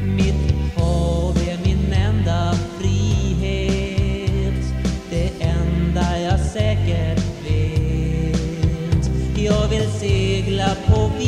[0.06, 4.74] Mitt hav är min enda frihet.
[5.10, 9.10] Det enda jag säkert vet.
[9.38, 11.25] Jag vill segla på vida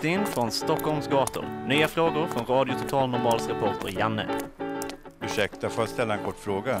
[0.00, 1.44] Rakt in från Stockholms gator.
[1.68, 4.26] Nya frågor från Radio Total Normals reporter Janne.
[5.24, 6.80] Ursäkta, får jag ställa en kort fråga?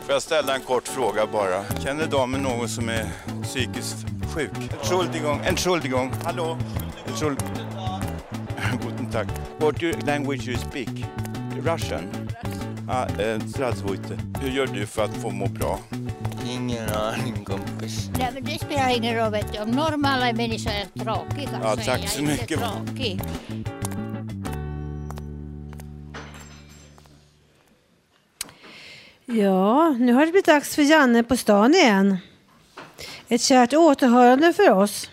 [0.00, 1.64] Får jag ställa en kort fråga bara?
[1.84, 3.04] Känner damen någon som är
[3.42, 3.96] psykiskt
[4.34, 4.50] sjuk?
[4.80, 6.58] Entschuldigung, Entschuldigung, hallå?
[7.06, 7.54] Entschuldigung.
[8.82, 9.26] Guten Tag.
[9.58, 10.88] What your language you speak?
[11.64, 12.04] Russian?
[12.88, 13.38] Ah, eh,
[14.40, 15.78] Hur gör du för att få må bra?
[16.48, 18.10] Ingen aning kompis.
[18.18, 19.30] Nej, men det spelar ingen roll.
[19.30, 19.58] Vet du.
[19.58, 22.58] Om normala människor är tråkiga Ja, så är jag så inte mycket.
[22.60, 23.20] tråkig.
[29.24, 32.16] Ja, nu har det blivit dags för Janne på stan igen.
[33.28, 35.10] Ett kärt återhörande för oss.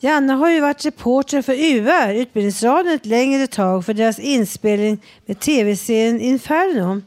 [0.00, 5.40] Janne har ju varit reporter för UR, Utbildningsradion, ett längre tag för deras inspelning med
[5.40, 7.02] tv-serien Inferno.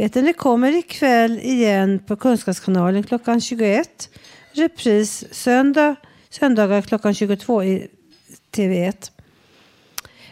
[0.00, 4.08] Vet det kommer ikväll igen på Kunskapskanalen klockan 21.
[4.52, 5.96] Repris söndag,
[6.30, 7.88] söndagar klockan 22 i
[8.52, 9.10] TV1.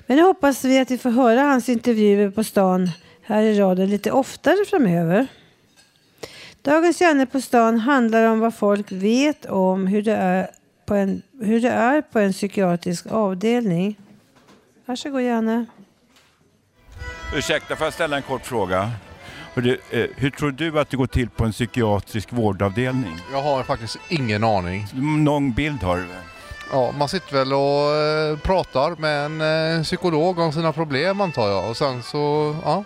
[0.06, 2.90] Men nu hoppas vi att vi får höra hans intervjuer på stan
[3.22, 5.26] här i radion lite oftare framöver.
[6.62, 10.50] Dagens Janne på stan handlar om vad folk vet om hur det är
[10.86, 13.98] på en, hur det är på en psykiatrisk avdelning.
[14.86, 15.66] Varsågod Janne.
[17.36, 18.90] Ursäkta, får jag ställa en kort fråga?
[19.58, 23.16] Hörru, eh, hur tror du att det går till på en psykiatrisk vårdavdelning?
[23.32, 24.86] Jag har faktiskt ingen aning.
[25.24, 26.22] Någon bild har du väl?
[26.72, 31.48] Ja, man sitter väl och eh, pratar med en eh, psykolog om sina problem antar
[31.48, 32.84] jag och sen så, ja.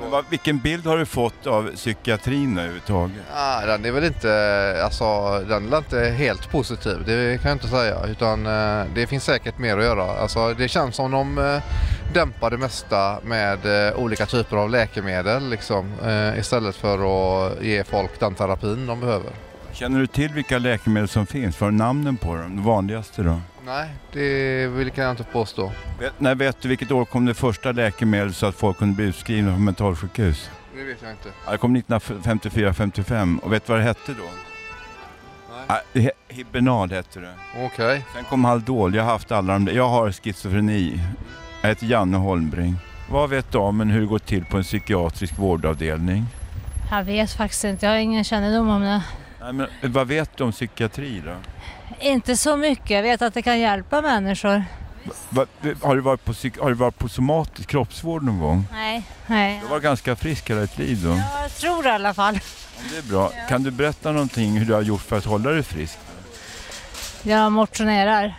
[0.00, 3.22] Men vad, vilken bild har du fått av psykiatrin överhuvudtaget?
[3.34, 7.68] Ah, den är väl inte, alltså den är inte helt positiv, det kan jag inte
[7.68, 8.06] säga.
[8.06, 10.20] Utan eh, det finns säkert mer att göra.
[10.20, 11.62] Alltså det känns som de eh,
[12.14, 15.92] dämpar det mesta med eh, olika typer av läkemedel liksom.
[16.04, 19.30] Eh, istället för att ge folk den terapin de behöver.
[19.74, 21.60] Känner du till vilka läkemedel som finns?
[21.60, 22.56] Vad är namnen på dem?
[22.56, 23.40] De vanligaste då?
[23.66, 25.72] Nej, det vill kan jag inte påstå.
[26.00, 29.04] Vet, när vet du vilket år kom det första läkemedel så att folk kunde bli
[29.04, 30.50] utskrivna från mentalsjukhus?
[30.76, 31.28] Det vet jag inte.
[31.46, 34.24] Ja, det kom 1954-55 och vet du vad det hette då?
[35.68, 35.80] Nej.
[35.92, 37.34] Ja, Hibernal hette det.
[37.64, 38.04] Okej.
[38.14, 39.72] Sen kom Haldol, jag har haft alla de där.
[39.72, 41.00] Jag har schizofreni.
[41.62, 42.76] Jag heter Janne Holmbring.
[43.10, 46.26] Vad vet du om hur det går till på en psykiatrisk vårdavdelning?
[46.90, 49.02] Jag vet faktiskt inte, jag har ingen kännedom om det.
[49.44, 51.32] Nej, men, vad vet du om psykiatri då?
[52.00, 54.64] Inte så mycket, jag vet att det kan hjälpa människor.
[55.30, 55.46] Va,
[55.82, 58.64] har, du varit på, psyk- har du varit på somatisk kroppsvård någon gång?
[58.72, 59.60] Nej, nej.
[59.62, 61.20] Du var ganska frisk hela ditt liv då?
[61.42, 62.34] Jag tror i alla fall.
[62.90, 63.30] Det är bra.
[63.48, 65.98] Kan du berätta någonting hur du har gjort för att hålla dig frisk?
[67.22, 68.34] Jag motionerar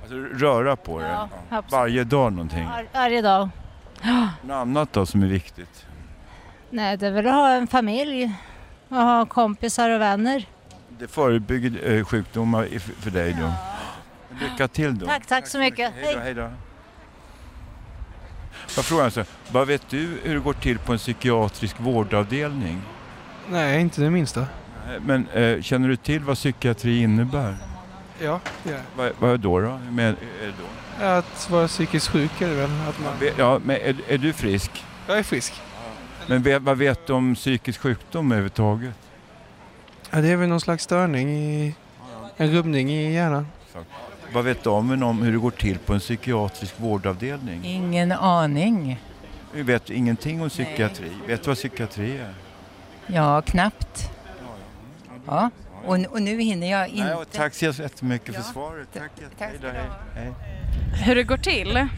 [0.00, 1.10] Alltså, röra på dig?
[1.10, 1.62] Ja, Ja.
[1.70, 2.64] Varje dag någonting?
[2.64, 3.48] var, varje dag.
[4.42, 5.86] Något annat då som är viktigt?
[6.70, 8.32] Nej, det är väl att ha en familj
[8.88, 10.46] och ha kompisar och vänner.
[10.98, 12.68] Det förebygger eh, sjukdomar
[13.00, 13.52] för dig då?
[14.40, 15.06] Lycka till då!
[15.06, 15.92] Tack, tack så mycket.
[15.96, 16.50] Hej då, hej då.
[18.76, 22.82] Jag frågar alltså, vad vet du hur det går till på en psykiatrisk vårdavdelning?
[23.48, 24.46] Nej, inte det minsta.
[25.00, 27.56] Men eh, känner du till vad psykiatri innebär?
[28.22, 29.60] Ja, det är Vad, vad då?
[29.60, 29.66] då?
[29.98, 30.52] Är det
[30.98, 31.04] då?
[31.04, 32.70] Att vara psykiskt sjuk är det väl?
[32.88, 33.12] Att man...
[33.36, 34.84] Ja, men är, är du frisk?
[35.06, 35.62] Jag är frisk.
[36.28, 38.94] Men vad vet du om psykisk sjukdom överhuvudtaget?
[40.10, 41.74] Ja, det är väl någon slags störning i...
[42.36, 43.46] En rubbning i hjärnan.
[44.32, 47.64] Vad vet du om, om hur det går till på en psykiatrisk vårdavdelning?
[47.64, 49.00] Ingen aning.
[49.52, 51.12] Vi vet ingenting om psykiatri.
[51.26, 52.34] Vet du vad psykiatri är?
[53.06, 54.10] Ja, knappt.
[55.26, 55.50] Ja,
[55.84, 57.14] och, och nu hinner jag inte...
[57.14, 58.88] Nej, tack så jättemycket för svaret.
[58.92, 59.90] Tack, tack då, hej.
[60.14, 60.32] hej.
[61.04, 61.88] Hur det går till?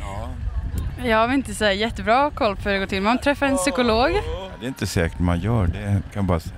[1.04, 3.02] Jag har inte så jättebra koll på hur det går till.
[3.02, 4.10] Man träffar en psykolog.
[4.10, 6.54] Ja, Det är inte säkert man gör det, kan bara säga.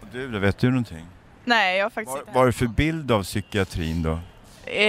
[0.00, 1.06] Och Du då, vet du någonting?
[1.44, 2.30] Nej, jag har faktiskt inte.
[2.34, 4.18] Vad är det för bild av psykiatrin då?
[4.66, 4.84] Eh,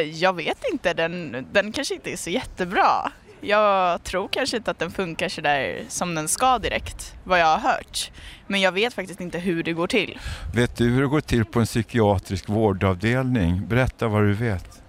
[0.00, 3.10] jag vet inte, den, den kanske inte är så jättebra.
[3.40, 7.46] Jag tror kanske inte att den funkar så där som den ska direkt, vad jag
[7.46, 8.10] har hört.
[8.46, 10.18] Men jag vet faktiskt inte hur det går till.
[10.54, 13.66] Vet du hur det går till på en psykiatrisk vårdavdelning?
[13.68, 14.82] Berätta vad du vet.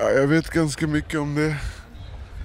[0.00, 1.56] Ja, jag vet ganska mycket om det.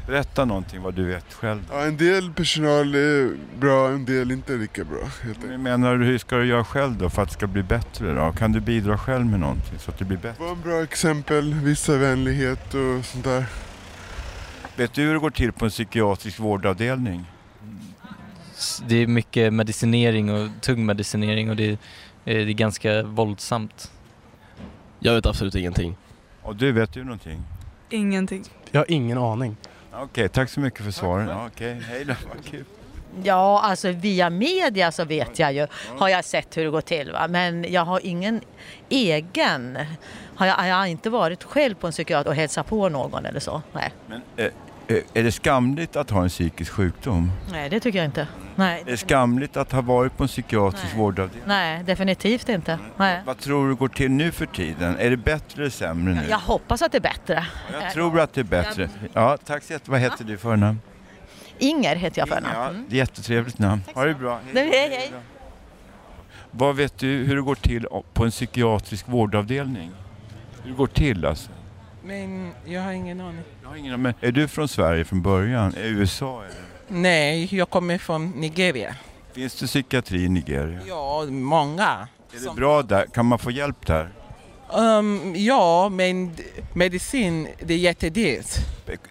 [0.07, 1.59] Berätta någonting vad du vet själv.
[1.71, 4.99] Ja, en del personal är bra, en del inte lika bra.
[5.23, 7.63] Helt Men menar du, hur ska du göra själv då för att det ska bli
[7.63, 8.31] bättre då?
[8.31, 10.43] Kan du bidra själv med någonting så att det blir bättre?
[10.43, 13.45] Var en bra exempel, vissa vänlighet och sånt där.
[14.75, 17.25] Vet du hur det går till på en psykiatrisk vårdavdelning?
[18.87, 21.77] Det är mycket medicinering och tung medicinering och det är,
[22.25, 23.91] det är ganska våldsamt.
[24.99, 25.97] Jag vet absolut ingenting.
[26.41, 27.43] Och du, vet du någonting?
[27.89, 28.43] Ingenting.
[28.71, 29.57] Jag har ingen aning.
[30.01, 31.27] Okej, tack så mycket för svaren.
[31.27, 32.13] Ja, Okej, hej då.
[33.23, 35.67] Ja, alltså via media så vet jag ju,
[35.97, 37.11] har jag sett hur det går till.
[37.11, 37.27] Va?
[37.27, 38.41] Men jag har ingen
[38.89, 39.77] egen,
[40.35, 43.39] har jag, jag har inte varit själv på en psykiater och hälsat på någon eller
[43.39, 43.61] så.
[43.73, 44.51] Nej, Men, eh,
[44.87, 47.31] är det skamligt att ha en psykisk sjukdom?
[47.51, 48.27] Nej det tycker jag inte.
[48.55, 51.47] Nej, Är det skamligt att ha varit på en psykiatrisk vårdavdelning?
[51.47, 52.79] Nej definitivt inte.
[52.97, 53.21] Nej.
[53.25, 54.97] Vad tror du går till nu för tiden?
[54.99, 56.21] Är det bättre eller sämre nu?
[56.29, 57.45] Jag hoppas att det är bättre.
[57.81, 58.89] Jag tror att det är bättre.
[59.13, 59.87] Ja, tack så jättemycket.
[59.87, 60.79] Vad heter du för namn?
[61.59, 62.53] Inger heter jag för namn.
[62.55, 63.81] Ja, det är jättetrevligt namn.
[63.93, 64.39] Ha det bra.
[64.53, 65.11] Nej, hej, hej.
[66.51, 69.91] Vad vet du hur det går till på en psykiatrisk vårdavdelning?
[70.63, 71.51] Hur det går till alltså?
[72.05, 73.41] Men jag har ingen aning.
[73.61, 75.73] Jag har ingen, men är du från Sverige från början?
[75.77, 76.61] Är USA eller?
[76.87, 78.95] Nej, jag kommer från Nigeria.
[79.33, 80.79] Finns det psykiatri i Nigeria?
[80.87, 82.07] Ja, många.
[82.33, 83.05] Är det bra där?
[83.05, 84.09] Kan man få hjälp där?
[84.73, 86.35] Um, ja, men
[86.73, 88.45] medicin, det är jättedyrt.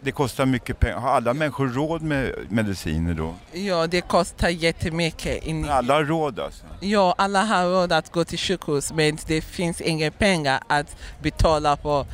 [0.01, 0.99] Det kostar mycket pengar.
[0.99, 3.35] Har alla människor råd med mediciner då?
[3.53, 5.45] Ja, det kostar jättemycket.
[5.45, 5.69] In...
[5.69, 6.65] Alla har råd alltså?
[6.81, 11.77] Ja, alla har råd att gå till sjukhus men det finns inga pengar att betala
[11.77, 12.07] på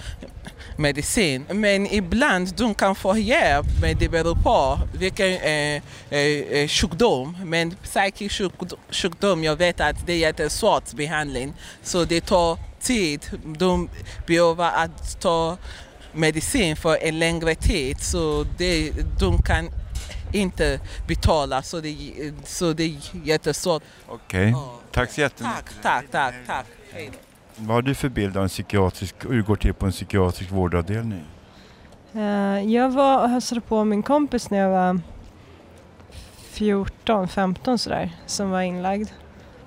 [0.81, 1.45] medicin.
[1.53, 6.21] Men ibland de kan få hjälp, men det beror på vilken eh, eh,
[6.51, 7.37] eh, sjukdom.
[7.45, 8.43] Men psykisk
[8.91, 11.55] sjukdom, jag vet att det är jättesvårt behandling.
[11.83, 13.21] Så det tar tid.
[13.59, 13.89] De
[14.27, 15.57] behöver att ta
[16.13, 18.01] medicin för en längre tid.
[18.01, 19.71] Så det, de kan
[20.33, 21.97] inte betala, så det,
[22.45, 23.83] så det är jättesvårt.
[24.09, 24.55] Okej,
[24.93, 25.65] tack så jättemycket.
[25.83, 26.35] Tack, tack, tack.
[26.47, 26.67] tack.
[26.93, 27.30] Hej då.
[27.63, 30.51] Vad har du för bild av en psykiatrisk, hur det går till på en psykiatrisk
[30.51, 31.25] vårdavdelning?
[32.13, 35.01] Eh, jag var och hälsade på min kompis när jag var
[36.37, 39.09] 14, 15 sådär, som var inlagd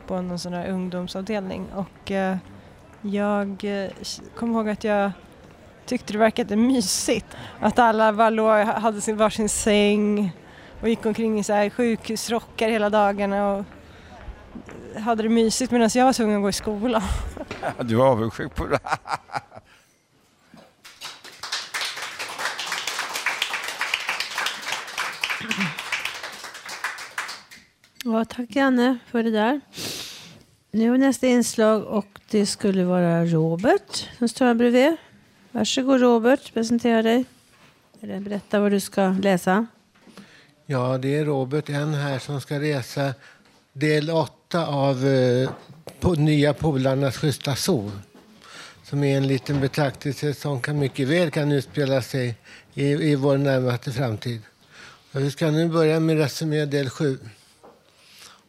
[0.08, 1.66] på någon sån där ungdomsavdelning.
[1.76, 2.38] Och eh,
[3.02, 3.90] jag eh,
[4.36, 5.12] kommer ihåg att jag
[5.86, 7.38] tyckte det verkade mysigt.
[7.60, 10.32] Att alla bara låg, hade sin varsin säng
[10.82, 13.66] och gick omkring i så här sjukhusrockar hela dagarna och
[15.00, 17.02] hade det mysigt medan jag var tvungen att gå i skolan.
[17.82, 18.80] Du var avundsjuk på det.
[28.04, 29.62] Ja, tack Janne för det där.
[30.72, 34.96] Nu nästa inslag och det skulle vara Robert som står här bredvid.
[35.52, 37.26] Varsågod Robert, presentera dig.
[38.02, 39.66] Eller berätta vad du ska läsa.
[40.66, 43.14] Ja, det är Robert N här som ska resa
[43.74, 45.50] del 8 av eh,
[46.00, 47.92] på nya Polarnas schyssta zoo.
[48.84, 52.36] Som är en liten betraktelse som kan mycket väl kan utspela sig
[52.74, 54.42] i, i vår närmaste framtid.
[55.12, 57.20] Och vi ska nu börja med resumé del 7.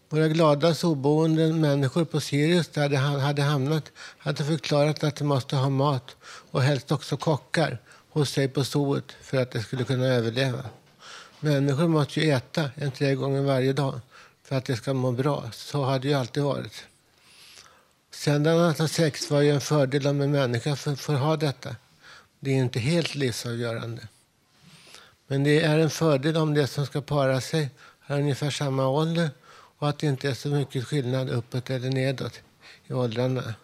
[0.08, 5.56] Våra glada zooboende människor på Sirius där de hade hamnat hade förklarat att de måste
[5.56, 6.16] ha mat
[6.50, 7.78] och helst också kockar
[8.10, 10.64] hos sig på zooet för att de skulle kunna överleva.
[11.40, 14.00] Människor måste ju äta en tre gånger varje dag
[14.44, 15.50] för att de ska må bra.
[15.52, 16.86] Så har det ju alltid varit.
[18.10, 21.76] Sen att ha sex var ju en fördel om en människa får, får ha detta.
[22.40, 24.08] Det är inte helt livsavgörande.
[25.26, 27.70] Men det är en fördel om det som ska para sig
[28.00, 29.30] har ungefär samma ålder
[29.78, 32.40] och att det inte är så mycket skillnad uppåt eller nedåt
[32.86, 33.54] i åldrarna.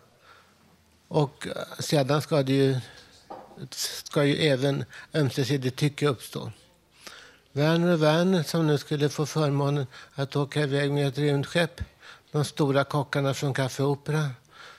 [1.08, 2.80] Och eh, sedan ska det ju,
[3.70, 6.52] ska ju även ömsesidigt tycke uppstå.
[7.53, 11.80] Werner och Werner som nu skulle få förmånen att åka iväg med ett rymdskepp,
[12.32, 14.30] de stora kockarna från Café Opera,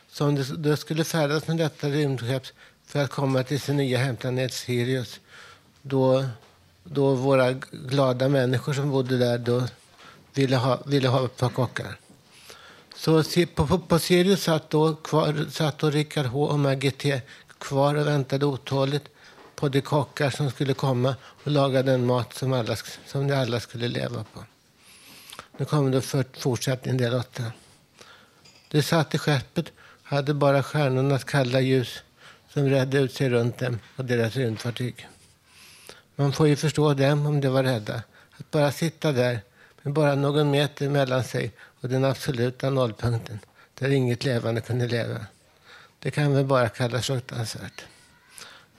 [0.09, 2.43] som de, skulle färdas med detta rymdskepp
[2.85, 5.19] för att komma till sin nya hemplanet Sirius.
[5.81, 6.25] Då,
[6.83, 9.63] då våra glada människor som bodde där då
[10.33, 11.97] ville ha, ville ha ett par kockar.
[12.95, 13.23] Så
[13.55, 17.21] på, på, på Sirius satt då, kvar, satt då Rickard H och Maggie T
[17.57, 19.10] kvar och väntade otåligt
[19.61, 23.59] på de kockar som skulle komma och laga den mat som, alla, som de alla
[23.59, 24.43] skulle leva på.
[25.57, 27.51] Nu kommer det för, fortsättning del åtta.
[28.71, 29.65] De satt i skeppet,
[30.03, 32.03] hade bara stjärnornas kalla ljus
[32.53, 35.07] som redde ut sig runt dem och deras rymdfartyg.
[36.15, 38.03] Man får ju förstå dem om de var rädda.
[38.37, 39.41] Att bara sitta där
[39.81, 41.51] med bara någon meter mellan sig
[41.81, 43.39] och den absoluta nollpunkten
[43.79, 45.25] där inget levande kunde leva.
[45.99, 47.85] Det kan väl bara kallas fruktansvärt.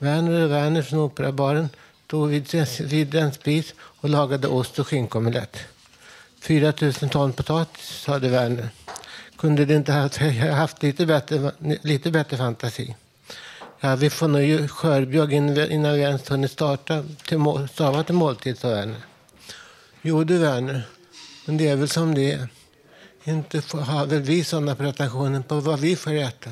[0.03, 1.69] Werner och Werner från Operabaren
[2.07, 2.47] stod vid,
[2.81, 5.57] vid en spis och lagade ost och skinkomelett.
[6.41, 8.69] 4 000 ton potatis, sade Werner.
[9.37, 12.95] Kunde det inte ha haft lite bättre, lite bättre fantasi?
[13.81, 18.03] Ja, vi får nog skörbjugg innan vi- innan vi ens hunnit starta till mål, stava
[18.05, 19.01] till måltid, sa Werner.
[20.03, 20.83] Jo du Werner,
[21.47, 22.49] men det är väl som det är.
[23.25, 26.51] Inte får- har väl vi sådana pretensioner på vad vi får äta.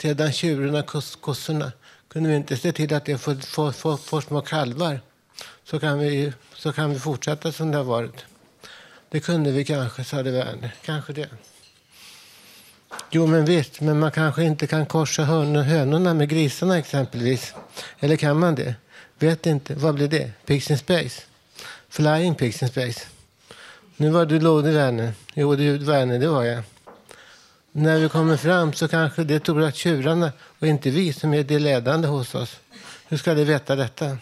[0.00, 1.72] Sedan tjurarna, kos, kossorna,
[2.08, 5.00] kunde vi inte se till att det får, får, får, får små kalvar
[5.64, 8.24] så kan, vi, så kan vi fortsätta som det har varit.
[9.08, 10.74] Det kunde vi kanske, sade Werner.
[10.84, 11.28] Kanske det.
[13.10, 17.54] Jo, men visst, men man kanske inte kan korsa hönorna med grisarna exempelvis.
[17.98, 18.74] Eller kan man det?
[19.18, 19.74] Vet inte.
[19.74, 20.32] Vad blir det?
[20.46, 21.22] Pigs in space?
[21.88, 23.00] Flying pigs in space?
[23.96, 25.12] Nu var du lodig, Werner.
[25.34, 26.62] Jo, du, Werner, det var jag.
[27.72, 31.44] När vi kommer fram så kanske det tror att tjurarna och inte vi som är
[31.44, 32.60] det ledande hos oss.
[33.08, 34.18] Hur ska de veta detta?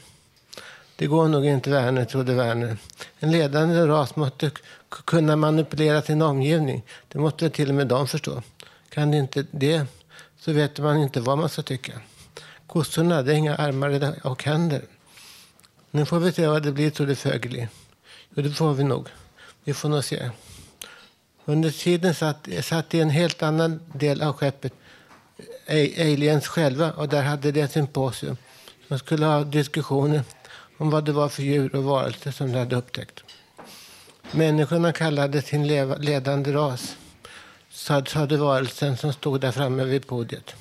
[0.96, 2.76] Det går nog inte, Werner, trodde Werner.
[3.18, 4.50] En ledande ras måste
[4.88, 6.82] kunna manipulera sin omgivning.
[7.08, 8.42] Det måste till och med de förstå.
[8.88, 9.86] Kan de inte det
[10.40, 11.92] så vet man inte vad man ska tycka.
[12.66, 14.82] Kossorna, hade är inga armar och händer.
[15.90, 17.68] Nu får vi se vad det blir, trodde Fögeli.
[18.34, 19.08] Jo, det får vi nog.
[19.64, 20.30] Vi får nog se.
[21.48, 24.72] Under tiden satt, satt i en helt annan del av skeppet
[25.68, 28.36] aliens själva och där hade de ett symposium.
[28.88, 30.22] De skulle ha diskussioner
[30.78, 33.24] om vad det var för djur och varelser som de hade upptäckt.
[34.32, 35.66] Människorna kallade sin
[35.98, 36.96] ledande ras,
[37.70, 40.54] sa- sade varelsen som stod där framme vid podiet.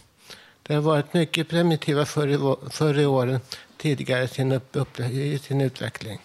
[0.64, 3.40] Det har varit mycket primitiva förr i, förr i åren
[3.78, 6.22] tidigare i sin, upp, upp, i sin utveckling.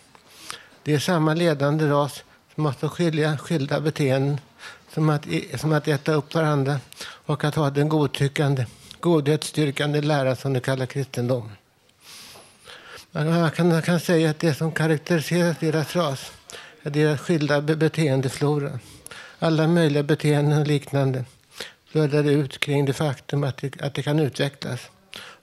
[0.83, 4.41] Det är samma ledande ras som måste skilja skilda beteenden
[4.95, 5.27] som att,
[5.57, 8.67] som att äta upp varandra och att ha den godtyckande,
[9.01, 11.51] godhetsstyrkande lära som de kallar kristendom.
[13.13, 16.33] Man kan, man kan säga att det som karaktäriserar deras ras
[16.83, 18.79] är deras skilda beteendeflora.
[19.39, 21.25] Alla möjliga beteenden och liknande
[21.87, 24.81] flödar ut kring det faktum att det, att det kan utvecklas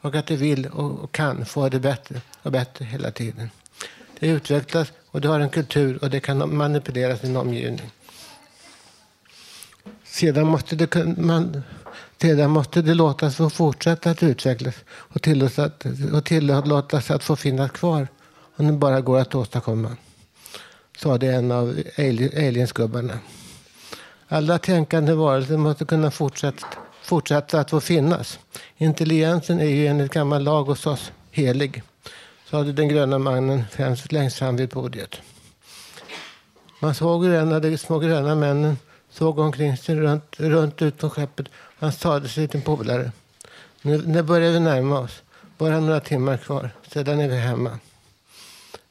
[0.02, 3.50] och att det vill och, och kan få det bättre och bättre hela tiden.
[4.20, 7.92] Det utvecklas och det har en kultur och det kan manipulera sin omgivning.
[10.18, 11.64] Sedan måste det, man,
[12.22, 15.72] sedan måste det låtas få fortsätta att utvecklas och tillåtas,
[16.14, 18.08] och tillåtas att få finnas kvar
[18.56, 19.98] om det bara går att åstadkomma.
[20.98, 21.80] Sa det en av
[22.38, 23.20] aliensgubbarna.
[24.28, 26.68] Alla tänkande varelser måste kunna fortsätta,
[27.02, 28.40] fortsätta att få finnas.
[28.78, 31.84] Intelligensen är ju enligt gammal lag hos oss helig,
[32.50, 35.22] sade den gröna mannen främst längst fram vid podiet.
[36.80, 38.78] Man såg hur en av de små gröna männen
[39.18, 41.48] såg omkring sig runt, runt ut på skeppet.
[41.80, 43.12] Han sade till sin polare.
[43.82, 45.22] Nu, nu börjar vi närma oss.
[45.58, 47.80] Bara några timmar kvar, sedan är vi hemma.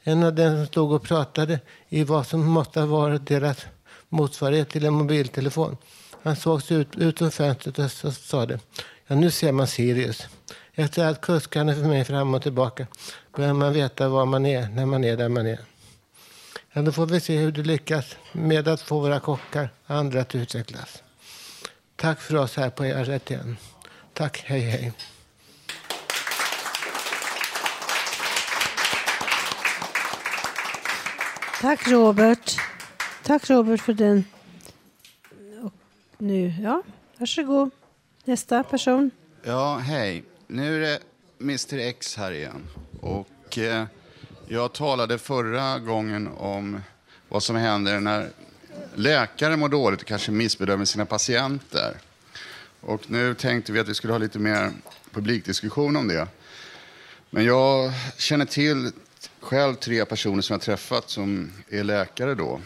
[0.03, 1.59] En av dem som stod och pratade
[1.89, 3.65] i vad som måste ha varit deras
[4.09, 5.77] motsvarighet till en mobiltelefon.
[6.23, 8.59] Han såg sig ut, ut från fönstret och så sa det.
[9.07, 10.27] Ja, nu ser man Sirius.
[10.73, 12.87] Efter allt kuskande för mig fram och tillbaka
[13.35, 15.59] börjar man veta var man är när man är där man är.
[16.77, 20.21] Ja, då får vi se hur du lyckas med att få våra kockar och andra
[20.21, 21.03] att utvecklas.
[21.95, 23.57] Tack för oss här på rätt igen.
[24.13, 24.93] Tack, hej hej.
[31.61, 32.59] Tack Robert.
[33.23, 34.25] Tack Robert för den.
[35.63, 35.73] Och
[36.17, 36.83] nu, ja,
[37.17, 37.71] varsågod.
[38.25, 39.11] Nästa person.
[39.43, 40.23] Ja, hej.
[40.47, 40.99] Nu är det
[41.41, 42.67] Mr X här igen.
[43.01, 43.85] Och eh,
[44.49, 46.81] jag talade förra gången om
[47.29, 48.29] vad som händer när
[48.95, 51.97] läkare mår dåligt och kanske missbedömer sina patienter.
[52.81, 54.71] Och nu tänkte vi att vi skulle ha lite mer
[55.11, 56.27] publikdiskussion om det.
[57.29, 58.91] Men jag känner till
[59.39, 62.61] själv tre personer som jag träffat som är läkare då.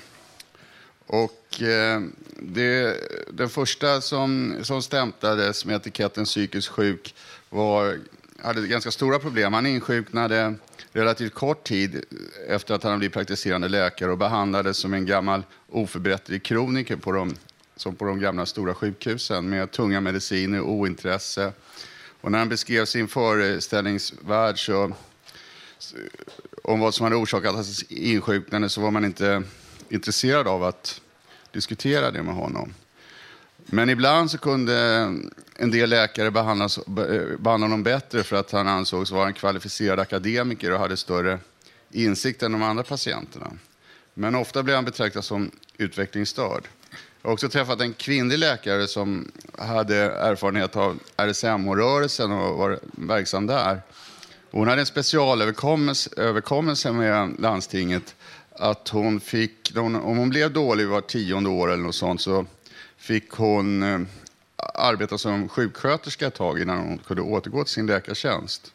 [1.07, 2.01] Och eh,
[2.39, 2.97] det,
[3.31, 7.15] den första som, som stämplades med etiketten psykiskt sjuk
[7.49, 7.99] var,
[8.43, 9.53] hade ganska stora problem.
[9.53, 10.55] Han insjuknade
[10.93, 12.03] relativt kort tid
[12.47, 17.35] efter att han blivit praktiserande läkare och behandlades som en gammal oförbätterlig kroniker på de,
[17.75, 21.53] som på de gamla stora sjukhusen med tunga mediciner och ointresse.
[22.21, 24.95] Och när han beskrev sin föreställningsvärld så,
[26.63, 29.43] om vad som hade orsakat hans insjuknande så var man inte
[29.89, 31.01] intresserad av att
[31.51, 32.73] diskutera det med honom.
[33.65, 35.07] Men ibland så kunde
[35.61, 40.71] en del läkare behandlas, behandlade honom bättre för att han ansågs vara en kvalificerad akademiker
[40.71, 41.39] och hade större
[41.91, 43.51] insikt än de andra patienterna.
[44.13, 46.67] Men ofta blev han betraktad som utvecklingsstörd.
[47.21, 53.47] Jag har också träffat en kvinnlig läkare som hade erfarenhet av RSMH-rörelsen och var verksam
[53.47, 53.81] där.
[54.51, 58.15] Hon hade en specialöverkommelse med landstinget
[58.55, 62.45] att hon fick, om hon blev dålig var tionde år eller något sånt så
[62.97, 63.99] fick hon eh,
[64.73, 68.73] arbeta som sjuksköterska ett tag innan hon kunde återgå till sin läkartjänst.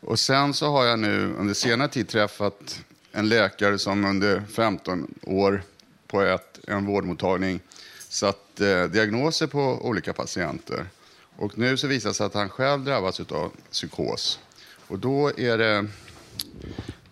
[0.00, 2.80] Och sen så har jag nu under senare tid träffat
[3.12, 5.62] en läkare som under 15 år
[6.06, 7.60] på ett, en vårdmottagning
[8.08, 10.86] satt eh, diagnoser på olika patienter.
[11.36, 14.38] Och nu så visar det sig att han själv drabbats av psykos.
[14.88, 15.86] Och då är det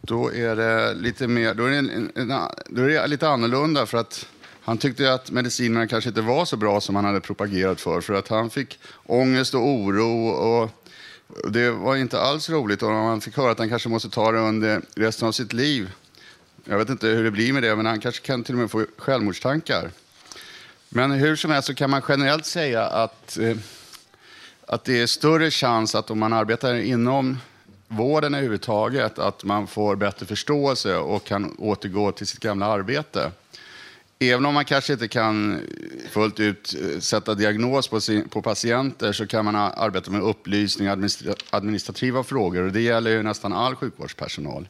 [0.00, 2.28] då är det lite mer, då är det, en, en,
[2.66, 4.26] då är det lite annorlunda för att
[4.62, 8.00] han tyckte att medicinerna kanske inte var så bra som han hade propagerat för.
[8.00, 10.70] För att han fick ångest och oro och
[11.52, 12.82] det var inte alls roligt.
[12.82, 15.90] Och han fick höra att han kanske måste ta det under resten av sitt liv.
[16.64, 18.70] Jag vet inte hur det blir med det, men han kanske kan till och med
[18.70, 19.90] få självmordstankar.
[20.88, 23.56] Men hur som helst så kan man generellt säga att, eh,
[24.66, 27.38] att det är större chans att om man arbetar inom
[27.88, 33.32] vården överhuvudtaget, att man får bättre förståelse och kan återgå till sitt gamla arbete.
[34.22, 35.60] Även om man kanske inte kan
[36.10, 40.88] fullt ut eh, sätta diagnos på, sin, på patienter så kan man arbeta med upplysning
[40.88, 44.68] och administra, administrativa frågor och det gäller ju nästan all sjukvårdspersonal.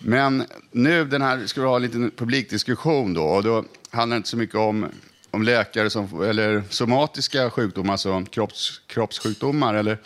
[0.00, 4.18] Men nu den här, ska vi ha en liten publikdiskussion då och då handlar det
[4.18, 4.86] inte så mycket om,
[5.30, 9.98] om läkare som, eller somatiska sjukdomar, alltså kropps, kroppssjukdomar eller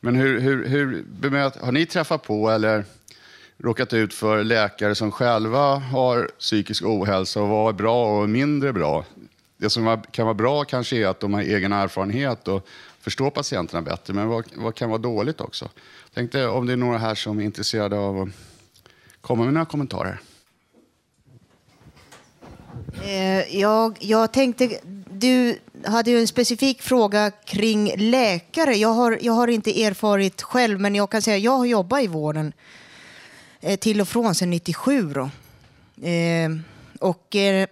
[0.00, 2.84] men hur, hur, hur bemöt, har ni träffat på eller
[3.58, 8.72] råkat ut för läkare som själva har psykisk ohälsa och vad är bra och mindre
[8.72, 9.04] bra?
[9.56, 12.66] Det som kan vara bra kanske är att de har egen erfarenhet och
[13.00, 15.68] förstår patienterna bättre, men vad, vad kan vara dåligt också?
[16.14, 18.28] Tänkte om det är några här som är intresserade av att
[19.20, 20.20] komma med några kommentarer.
[23.04, 24.78] Eh, jag, jag tänkte,
[25.10, 28.74] du hade ju en specifik fråga kring läkare.
[28.74, 32.02] Jag har, jag har inte erfarit själv, men jag kan säga att jag har jobbat
[32.02, 32.52] i vården
[33.64, 35.12] Eh, till och från sedan 97.
[35.12, 35.30] Då.
[36.08, 36.50] Eh,
[37.00, 37.66] och eh,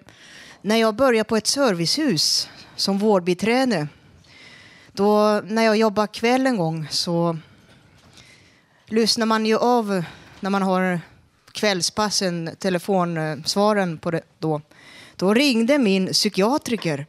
[0.62, 3.88] när jag började på ett servicehus som vårdbiträde
[4.92, 7.38] Då, när jag jobbade kväll en gång så
[8.86, 10.04] lyssnar man ju av
[10.40, 11.00] när man har
[11.52, 14.60] kvällspassen, telefonsvaren på det då.
[15.16, 17.06] Då ringde min psykiatriker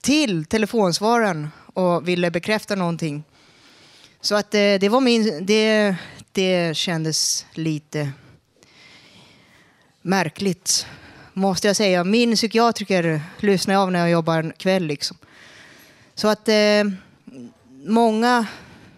[0.00, 3.24] till telefonsvararen och ville bekräfta någonting.
[4.20, 5.96] Så att det, det var min, det,
[6.32, 8.12] det kändes lite
[10.02, 10.86] märkligt,
[11.32, 12.04] måste jag säga.
[12.04, 14.86] Min psykiatriker lyssnar jag av när jag jobbar en kväll.
[14.86, 15.16] Liksom.
[16.14, 16.84] Så att eh,
[17.86, 18.46] många,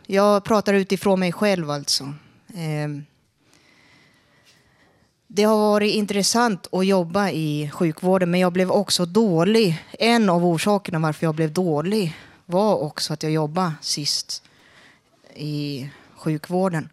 [0.07, 2.05] jag pratar utifrån mig själv alltså.
[2.55, 2.88] Eh,
[5.26, 9.84] det har varit intressant att jobba i sjukvården men jag blev också dålig.
[9.92, 14.42] En av orsakerna varför jag blev dålig var också att jag jobbade sist
[15.34, 16.88] i sjukvården.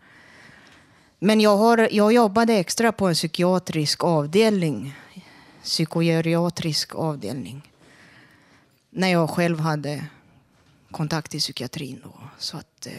[1.23, 4.93] Men jag, har, jag jobbade extra på en psykiatrisk avdelning,
[5.63, 7.71] psykogeriatrisk avdelning,
[8.89, 10.05] när jag själv hade
[10.91, 12.01] kontakt i psykiatrin.
[12.03, 12.13] Då.
[12.37, 12.93] Så att, eh,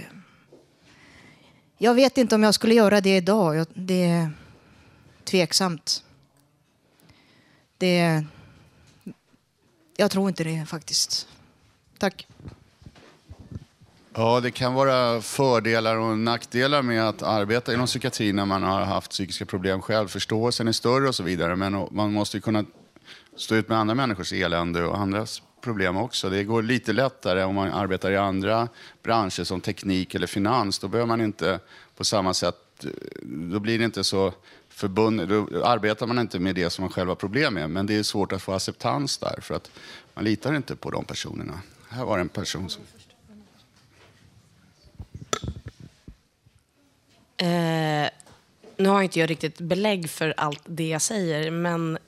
[1.79, 3.57] jag vet inte om jag skulle göra det idag.
[3.57, 4.31] Jag, det är
[5.25, 6.05] tveksamt.
[7.79, 8.25] Det,
[9.97, 11.29] jag tror inte det faktiskt.
[11.99, 12.27] Tack.
[14.15, 18.81] Ja, det kan vara fördelar och nackdelar med att arbeta inom psykiatrin när man har
[18.81, 20.09] haft psykiska problem själv.
[20.09, 22.65] Förståelsen är större och så vidare, men man måste ju kunna
[23.37, 26.31] stå ut med andra människors elände och andras problem också.
[26.31, 28.69] Det går lite lättare om man arbetar i andra
[29.03, 30.79] branscher som teknik eller finans.
[30.79, 31.61] Då behöver man inte
[31.97, 32.87] på samma sätt,
[33.23, 34.33] då blir det inte så
[34.69, 37.71] förbundet, då arbetar man inte med det som man själv har problem med.
[37.71, 39.71] Men det är svårt att få acceptans där för att
[40.15, 41.61] man litar inte på de personerna.
[41.89, 42.83] Här var det en person som...
[47.43, 48.11] Eh,
[48.77, 51.99] nu har inte jag riktigt belägg för allt det jag säger, men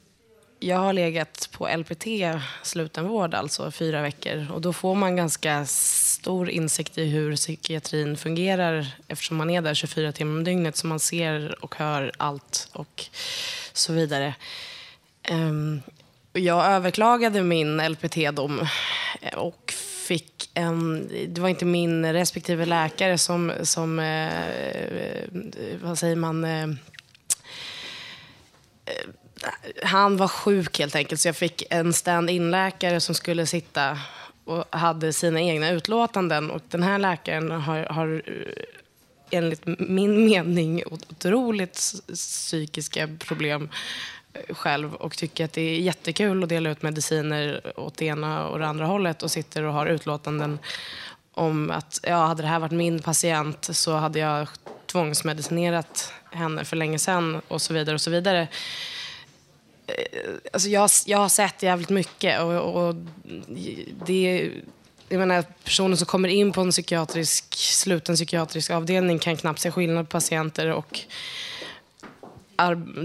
[0.61, 2.07] jag har legat på LPT,
[2.63, 4.47] slutenvård, alltså fyra veckor.
[4.53, 9.75] Och då får man ganska stor insikt i hur psykiatrin fungerar eftersom man är där
[9.75, 10.77] 24 timmar om dygnet.
[10.77, 13.05] Så man ser och hör allt och
[13.73, 14.35] så vidare.
[15.31, 15.83] Um,
[16.33, 18.69] jag överklagade min LPT-dom
[19.21, 19.75] eh, och
[20.05, 21.09] fick en...
[21.29, 23.53] Det var inte min respektive läkare som...
[23.63, 25.29] som eh, eh
[25.83, 26.45] vad säger man?
[26.45, 26.69] Eh, eh,
[29.83, 33.99] han var sjuk helt enkelt, så jag fick en stand-in-läkare som skulle sitta
[34.45, 36.51] och hade sina egna utlåtanden.
[36.51, 38.65] Och den här läkaren har, har eh,
[39.31, 43.69] enligt min mening otroligt psykiska problem
[44.49, 48.59] själv och tycker att det är jättekul att dela ut mediciner åt det ena och
[48.59, 50.59] det andra hållet och sitter och har utlåtanden
[51.35, 54.49] om att ja, hade det här varit min patient så hade jag
[54.87, 58.49] tvångsmedicinerat henne för länge sedan och så vidare och så vidare.
[59.87, 62.95] Eh, alltså jag, jag har sett jävligt mycket och, och
[64.07, 64.53] det
[65.09, 69.71] jag menar, personer som kommer in på en psykiatrisk, sluten psykiatrisk avdelning kan knappt se
[69.71, 71.01] skillnad på patienter och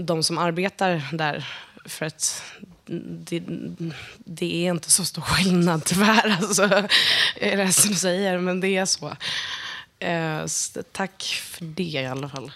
[0.04, 1.48] de som arbetar där.
[1.84, 2.42] För att
[3.06, 3.42] det,
[4.16, 6.62] det, är inte så stor skillnad tyvärr, alltså,
[7.36, 9.16] är det som säger, men det är så.
[9.98, 10.44] Eh.
[10.92, 12.52] Tack för det i alla fall.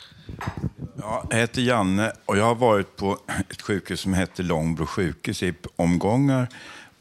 [0.99, 3.18] Ja, jag heter Janne och jag har varit på
[3.51, 6.49] ett sjukhus som heter Långbro sjukhus i omgångar.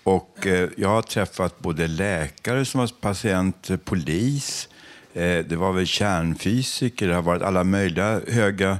[0.03, 4.69] Och eh, jag har träffat både läkare som var patienter, eh, polis,
[5.13, 8.79] eh, det var väl kärnfysiker, det har varit alla möjliga höga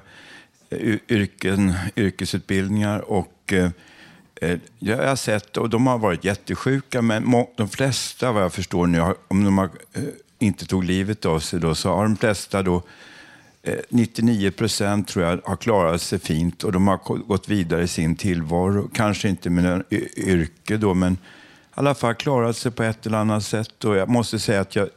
[1.07, 2.99] yrken, yrkesutbildningar.
[2.99, 3.69] Och, eh,
[4.41, 8.87] eh, jag har sett, och de har varit jättesjuka, men de flesta vad jag förstår
[8.87, 10.03] nu, om de har, eh,
[10.39, 12.83] inte tog livet av sig, då, så har de flesta då
[13.63, 17.87] eh, 99 procent tror jag har klarat sig fint och de har gått vidare i
[17.87, 18.89] sin tillvaro.
[18.93, 19.83] Kanske inte med en
[20.17, 21.17] yrke då, men i
[21.75, 23.83] alla fall klarat sig på ett eller annat sätt.
[23.83, 24.89] Och jag måste säga att jag,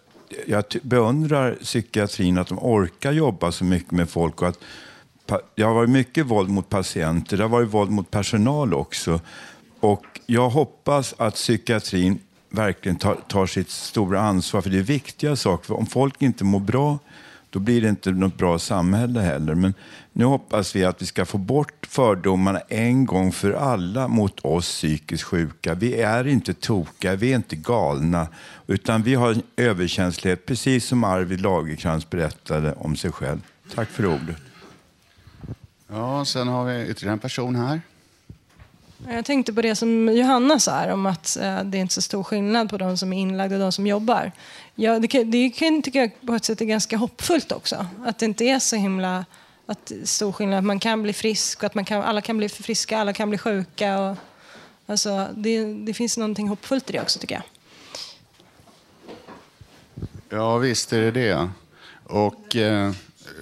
[0.47, 4.59] jag beundrar psykiatrin, att de orkar jobba så mycket med folk och att
[5.55, 9.21] det har varit mycket våld mot patienter, det har varit våld mot personal också.
[9.81, 12.19] Och jag hoppas att psykiatrin
[12.51, 15.67] verkligen tar, tar sitt stora ansvar, för det är viktiga saker.
[15.67, 16.99] För om folk inte mår bra,
[17.51, 19.55] då blir det inte något bra samhälle heller.
[19.55, 19.75] Men
[20.13, 24.69] nu hoppas vi att vi ska få bort fördomarna en gång för alla mot oss
[24.69, 25.75] psykiskt sjuka.
[25.75, 28.29] Vi är inte tokiga, vi är inte galna,
[28.67, 33.41] utan vi har en överkänslighet, precis som Arvid Lagercrantz berättade om sig själv.
[33.75, 34.46] Tack för ordet.
[35.89, 37.81] Ja, sen har vi ytterligare en person här.
[39.09, 42.23] Jag tänkte på det som Johanna sa om att eh, det är inte så stor
[42.23, 44.33] skillnad på de som är inlagda och de som jobbar.
[44.75, 47.87] Ja, det, kan, det kan, tycker jag på ett sätt är ganska hoppfullt också.
[48.05, 49.25] Att det inte är så himla
[49.67, 50.59] att stor skillnad.
[50.59, 53.29] Att man kan bli frisk och att man kan, alla kan bli friska, alla kan
[53.29, 53.99] bli sjuka.
[53.99, 54.17] Och,
[54.87, 57.45] alltså, det, det finns någonting hoppfullt i det också tycker jag.
[60.29, 61.49] Ja, visst är det det.
[62.05, 62.93] Och eh,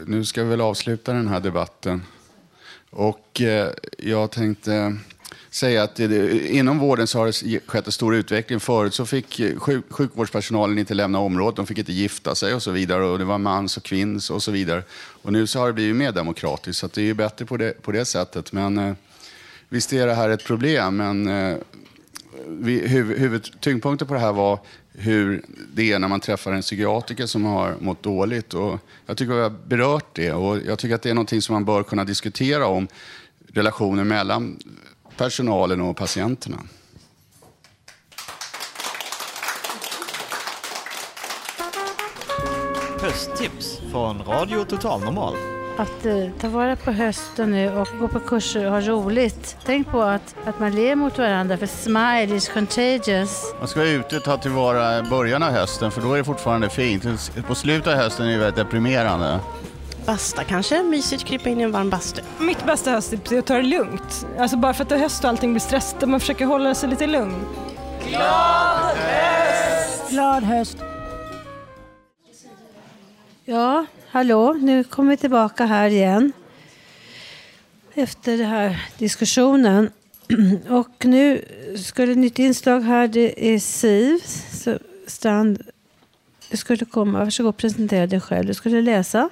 [0.07, 2.03] nu ska vi väl avsluta den här debatten.
[2.97, 4.97] Och eh, jag tänkte
[5.51, 8.61] säga att det, inom vården så har det skett en stor utveckling.
[8.61, 12.62] Förut så fick eh, sjuk, sjukvårdspersonalen inte lämna området, de fick inte gifta sig och
[12.62, 13.05] så vidare.
[13.05, 14.82] Och det var mans och kvinns och så vidare.
[15.22, 17.82] Och nu så har det blivit mer demokratiskt, så det är ju bättre på det,
[17.82, 18.53] på det sättet.
[18.53, 18.95] Men eh,
[19.68, 21.57] visst är det här ett problem, men eh,
[22.49, 24.59] vi, huvud, huvud, tyngdpunkten på det här var
[24.99, 28.55] hur det är när man träffar en psykiatriker som har mått dåligt.
[28.55, 31.53] Och jag tycker vi har berört det och jag tycker att det är någonting som
[31.53, 32.88] man bör kunna diskutera om
[33.53, 34.59] relationen mellan
[35.16, 36.59] personalen och patienterna.
[43.01, 45.53] Hösttips från Radio Total Normal.
[45.76, 49.56] Att eh, ta vara på hösten nu och gå på kurser och ha roligt.
[49.64, 53.54] Tänk på att, att man ler mot varandra för smile is contagious.
[53.58, 56.68] Man ska vara ute och ta tillvara början av hösten för då är det fortfarande
[56.68, 57.04] fint.
[57.46, 59.40] På slutet av hösten är det väldigt deprimerande.
[60.06, 62.22] Basta kanske, mysigt krypa in i en varm bastu.
[62.38, 64.26] Mitt bästa hösttips är att ta det lugnt.
[64.38, 66.88] Alltså bara för att det är höst och allting blir stressigt, man försöker hålla sig
[66.88, 67.44] lite lugn.
[68.08, 70.10] Glad höst!
[70.10, 70.78] Glad höst!
[73.44, 76.32] Ja, hallå, nu kommer vi tillbaka här igen.
[77.94, 79.90] Efter den här diskussionen.
[80.68, 81.44] Och nu
[81.84, 83.08] skulle det ett nytt inslag här.
[83.08, 84.18] Det är Siv
[84.52, 85.62] så Strand.
[86.50, 88.46] Du skulle komma, varsågod och presentera dig själv.
[88.46, 89.30] Du skulle läsa.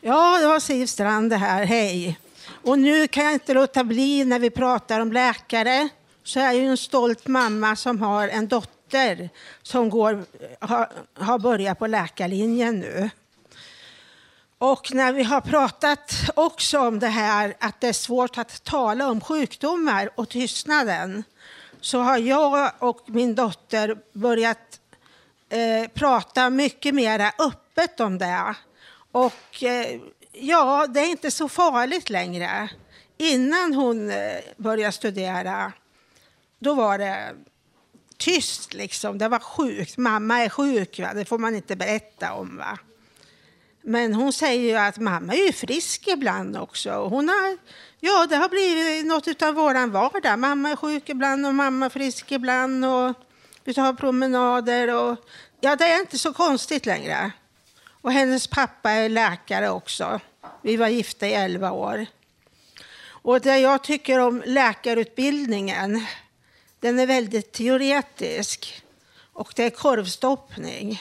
[0.00, 1.64] Ja, det var Siv Strand här.
[1.64, 2.18] Hej.
[2.46, 5.88] Och nu kan jag inte låta bli när vi pratar om läkare.
[6.24, 9.30] Så är ju en stolt mamma som har en dotter
[9.62, 10.24] som går,
[10.60, 13.10] har, har börjat på läkarlinjen nu.
[14.64, 19.10] Och när vi har pratat också om det här att det är svårt att tala
[19.10, 21.24] om sjukdomar och tystnaden
[21.80, 24.80] så har jag och min dotter börjat
[25.48, 28.54] eh, prata mycket mer öppet om det.
[29.12, 30.00] Och eh,
[30.32, 32.68] ja, det är inte så farligt längre.
[33.18, 35.72] Innan hon eh, började studera,
[36.58, 37.34] då var det
[38.16, 39.18] tyst liksom.
[39.18, 39.96] Det var sjukt.
[39.96, 41.14] Mamma är sjuk, va?
[41.14, 42.56] det får man inte berätta om.
[42.56, 42.78] va.
[43.82, 46.90] Men hon säger ju att mamma är ju frisk ibland också.
[46.90, 47.58] Hon har,
[48.00, 50.38] ja, det har blivit något av vår vardag.
[50.38, 52.84] Mamma är sjuk ibland och mamma är frisk ibland.
[52.84, 53.14] Och
[53.64, 54.94] vi tar promenader.
[54.94, 55.16] Och,
[55.60, 57.30] ja, det är inte så konstigt längre.
[58.02, 60.20] Och hennes pappa är läkare också.
[60.62, 62.06] Vi var gifta i 11 år.
[63.04, 66.06] Och det jag tycker om läkarutbildningen,
[66.80, 68.82] den är väldigt teoretisk.
[69.32, 71.00] Och det är korvstoppning.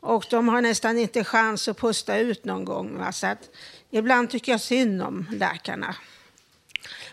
[0.00, 2.98] Och de har nästan inte chans att pusta ut någon gång.
[2.98, 3.12] Va?
[3.12, 3.50] Så att
[3.90, 5.96] ibland tycker jag synd om läkarna.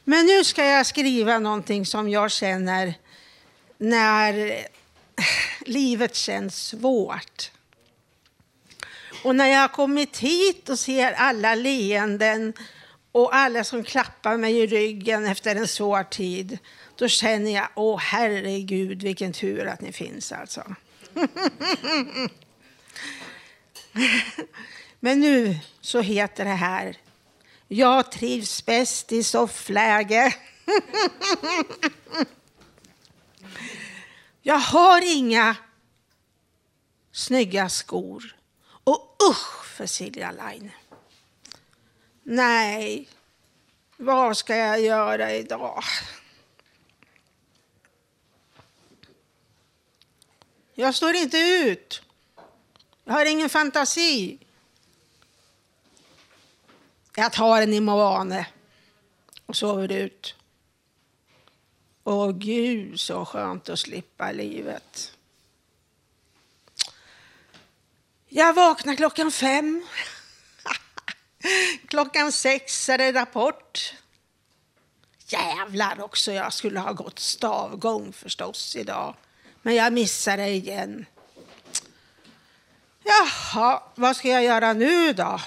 [0.03, 2.93] Men nu ska jag skriva någonting som jag känner
[3.77, 4.63] när
[5.65, 7.51] livet känns svårt.
[9.23, 12.53] Och när jag har kommit hit och ser alla leenden
[13.11, 16.57] och alla som klappar mig i ryggen efter en svår tid,
[16.95, 20.75] då känner jag, åh herregud vilken tur att ni finns alltså.
[24.99, 26.97] Men nu så heter det här,
[27.67, 30.35] jag trivs bäst i soffläge.
[34.41, 35.55] jag har inga
[37.11, 38.35] snygga skor.
[38.83, 40.71] Och usch för Silja Line.
[42.23, 43.09] Nej,
[43.97, 45.83] vad ska jag göra idag?
[50.73, 52.06] Jag står inte ut.
[53.07, 54.37] Jag har ingen fantasi.
[57.15, 58.47] Jag tar en Imavane
[59.45, 60.35] och sover ut.
[62.03, 65.11] Åh gud, så skönt att slippa livet.
[68.27, 69.85] Jag vaknar klockan fem.
[71.87, 73.93] klockan sex är det rapport.
[75.27, 79.15] Jävlar också, jag skulle ha gått stavgång förstås idag.
[79.61, 81.05] Men jag missade det igen.
[83.07, 85.39] Jaha, vad ska jag göra nu då?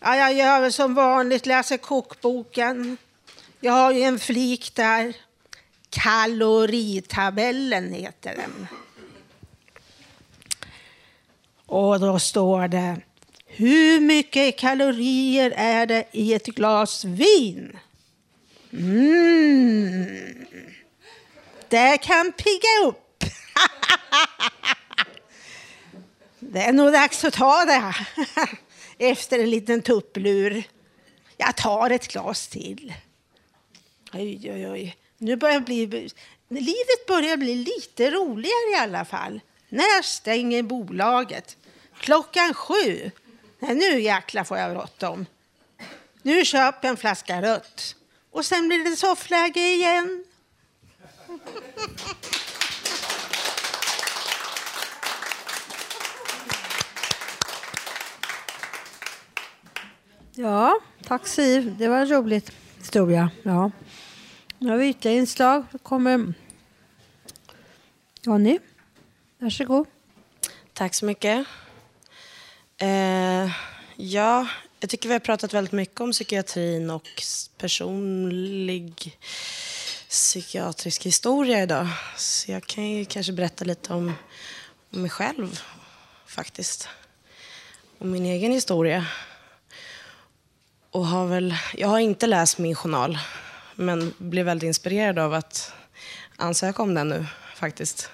[0.00, 2.96] Ja, jag gör väl som vanligt, läser kokboken.
[3.60, 5.16] Jag har ju en flik där.
[5.90, 8.66] Kaloritabellen heter den.
[11.66, 13.00] Och då står det,
[13.46, 17.78] hur mycket kalorier är det i ett glas vin?
[18.72, 20.46] Mm.
[21.68, 23.24] Det kan pigga upp.
[26.38, 27.94] det är nog dags att ta det
[29.10, 30.64] efter en liten tupplur.
[31.36, 32.94] Jag tar ett glas till.
[34.12, 34.96] Oj, oj, oj.
[35.18, 35.86] Nu börjar bli,
[36.48, 39.40] livet börjar bli lite roligare i alla fall.
[39.68, 41.56] När stänger bolaget?
[42.00, 43.10] Klockan sju.
[43.58, 45.26] Nej, nu jäklar får jag bråttom.
[46.22, 47.96] Nu köp en flaska rött.
[48.30, 50.24] Och sen blir det soffläge igen.
[60.40, 61.76] Ja, tack Siv.
[61.78, 62.42] Det var en rolig
[62.78, 63.30] historia.
[63.42, 63.70] Ja.
[64.58, 65.64] Nu har vi ytterligare inslag.
[65.72, 66.34] Då kommer
[68.22, 68.58] Jonny.
[69.38, 69.86] Varsågod.
[70.72, 71.46] Tack så mycket.
[72.76, 73.50] Eh,
[73.96, 74.46] ja,
[74.80, 77.08] jag tycker vi har pratat väldigt mycket om psykiatrin och
[77.56, 79.18] personlig
[80.08, 81.88] psykiatrisk historia idag.
[82.16, 84.12] Så jag kan ju kanske berätta lite om,
[84.92, 85.60] om mig själv
[86.26, 86.88] faktiskt.
[87.98, 89.06] Om min egen historia.
[90.98, 93.18] Och har väl, jag har inte läst min journal,
[93.74, 95.72] men blev väldigt inspirerad av att
[96.36, 97.26] ansöka om den nu
[97.56, 98.10] faktiskt.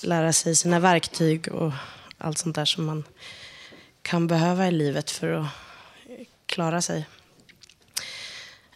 [0.00, 1.72] lära sig sina verktyg och
[2.18, 3.04] allt sånt där som man
[4.02, 5.46] kan behöva i livet för att
[6.46, 7.06] klara sig.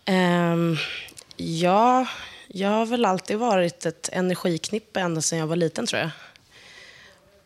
[0.05, 0.77] Ehm,
[1.37, 2.07] ja,
[2.49, 6.11] jag har väl alltid varit ett energiknippe ända sedan jag var liten tror jag.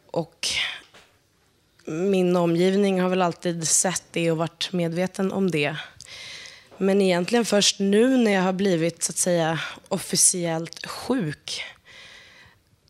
[0.07, 0.49] Och
[1.85, 5.77] min omgivning har väl alltid sett det och varit medveten om det.
[6.77, 11.63] Men egentligen först nu när jag har blivit så att säga officiellt sjuk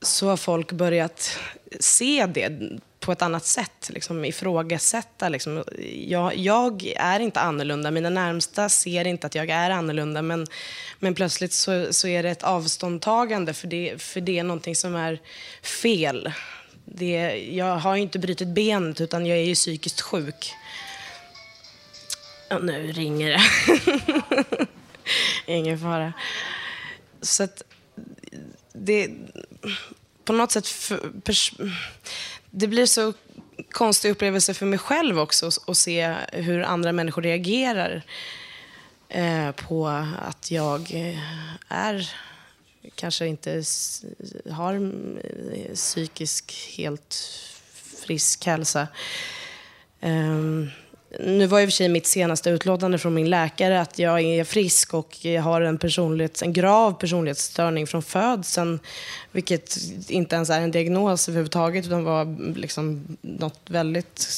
[0.03, 1.39] så har folk börjat
[1.81, 5.29] se det på ett annat sätt, liksom ifrågasätta.
[5.29, 5.65] Liksom.
[6.07, 10.47] Jag, jag är inte annorlunda, mina närmsta ser inte att jag är annorlunda men,
[10.99, 14.95] men plötsligt så, så är det ett avståndtagande för det, för det är någonting som
[14.95, 15.21] är
[15.63, 16.33] fel.
[16.85, 20.55] Det, jag har ju inte brutit benet utan jag är ju psykiskt sjuk.
[22.49, 24.67] Ja, nu ringer det.
[25.53, 26.13] Ingen fara.
[27.21, 27.63] Så att
[28.73, 29.11] det...
[30.25, 30.69] På något sätt...
[30.69, 31.53] För, pers,
[32.55, 33.13] det blir så
[33.71, 38.03] konstig upplevelse för mig själv också att- se hur andra människor reagerar
[39.09, 39.89] eh, på
[40.23, 41.19] att jag eh,
[41.69, 42.11] är
[42.95, 43.63] kanske inte
[44.51, 47.15] har eh, psykisk helt
[48.07, 48.89] frisk hälsa.
[50.01, 50.71] Ehm,
[51.21, 54.45] nu var i och för sig mitt senaste utlåtande från min läkare att jag är
[54.45, 58.79] frisk och jag har en, personlighets, en grav personlighetsstörning från födseln.
[59.33, 59.77] Vilket
[60.09, 64.29] inte ens är en diagnos överhuvudtaget utan var liksom något väldigt...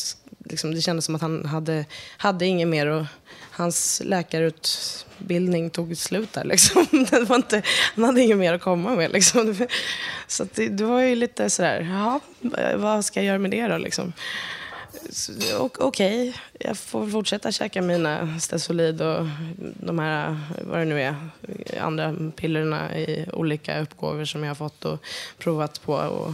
[0.49, 1.85] Liksom, det kändes som att han hade,
[2.17, 3.07] hade inget mer och
[3.51, 6.45] hans läkarutbildning tog slut där.
[6.45, 6.87] Liksom.
[7.11, 7.63] Det var inte,
[7.95, 9.13] han hade inget mer att komma med.
[9.13, 9.67] Liksom.
[10.27, 12.21] Så att det, det var ju lite sådär, ja,
[12.77, 13.79] vad ska jag göra med det då?
[13.79, 14.13] Liksom
[15.09, 15.87] okej, okay.
[15.87, 19.27] Okej, jag får fortsätta käka mina Stesolid och
[19.59, 21.17] de här, vad det nu är,
[21.81, 25.05] andra pillerna i olika uppgåvor som jag har fått och
[25.39, 25.95] provat på.
[25.95, 26.33] Och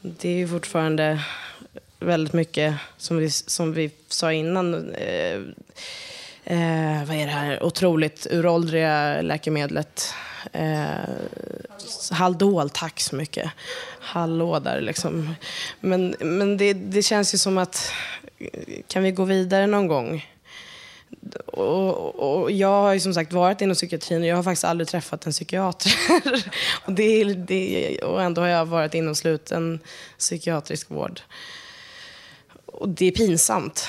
[0.00, 1.24] det är ju fortfarande
[2.00, 5.36] väldigt mycket, som vi, som vi sa innan, eh,
[6.44, 10.14] eh, vad är det här otroligt uråldriga läkemedlet.
[10.52, 10.98] Eh,
[12.10, 13.50] Haldol, tack så mycket.
[14.00, 15.34] Hallå där liksom.
[15.80, 17.92] Men, men det, det känns ju som att,
[18.86, 20.26] kan vi gå vidare någon gång?
[21.46, 24.88] Och, och jag har ju som sagt varit inom psykiatrin och jag har faktiskt aldrig
[24.88, 25.92] träffat en psykiater.
[26.84, 29.80] och, det, det, och ändå har jag varit inom sluten
[30.18, 31.20] psykiatrisk vård.
[32.66, 33.88] Och det är pinsamt.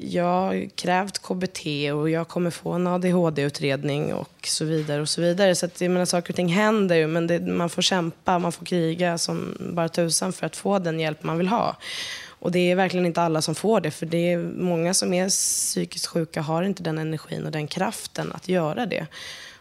[0.00, 5.00] Jag har krävt KBT och jag kommer få en ADHD-utredning och så vidare.
[5.00, 5.54] och så vidare.
[5.54, 8.52] Så att, jag menar, saker och ting händer ju, men det, man får kämpa, man
[8.52, 11.76] får kriga som bara tusan för att få den hjälp man vill ha.
[12.40, 15.28] Och det är verkligen inte alla som får det, för det är många som är
[15.28, 19.06] psykiskt sjuka har inte den energin och den kraften att göra det.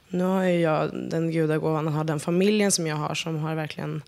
[0.08, 3.56] Nu har ju jag den gudagåvan att ha den familjen som jag har som har
[3.56, 4.02] verkligen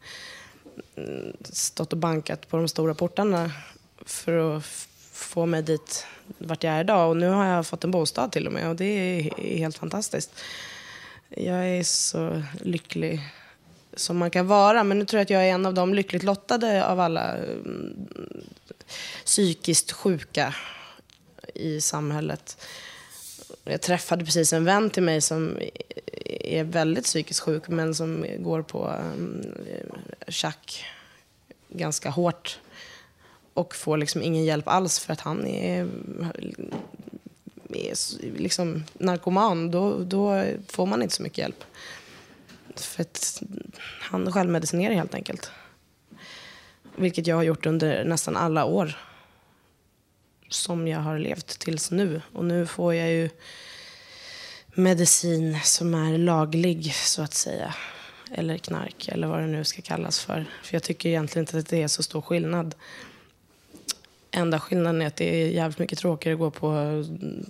[0.95, 3.51] mm, stått och bankat på de stora portarna
[4.05, 4.88] för att
[5.19, 6.05] få mig dit
[6.37, 7.09] vart jag är idag.
[7.09, 10.31] Och nu har jag fått en bostad till och med och det är helt fantastiskt.
[11.29, 13.21] Jag är så lycklig
[13.93, 14.83] som man kan vara.
[14.83, 18.07] Men nu tror jag att jag är en av de lyckligt lottade av alla mm,
[19.25, 20.55] psykiskt sjuka
[21.53, 22.57] i samhället.
[23.63, 25.57] Jag träffade precis en vän till mig som
[26.25, 29.45] är väldigt psykiskt sjuk men som går på mm,
[30.27, 30.85] tjack
[31.69, 32.59] ganska hårt
[33.53, 35.87] och får liksom ingen hjälp alls för att han är,
[37.69, 37.93] är
[38.37, 39.71] liksom narkoman.
[39.71, 41.63] Då, då får man inte så mycket hjälp.
[42.75, 43.43] För att
[44.01, 45.51] han självmedicinerar helt enkelt.
[46.95, 48.97] Vilket jag har gjort under nästan alla år.
[50.49, 52.21] som jag har levt tills nu.
[52.33, 53.29] Och nu får jag ju
[54.73, 57.75] medicin som är laglig, så att säga.
[58.31, 60.45] Eller knark, eller vad det nu ska kallas för.
[60.63, 62.75] För jag tycker egentligen inte att det är så stor skillnad.
[64.31, 67.49] Enda skillnaden är att det är jävligt mycket tråkigare att gå på mm,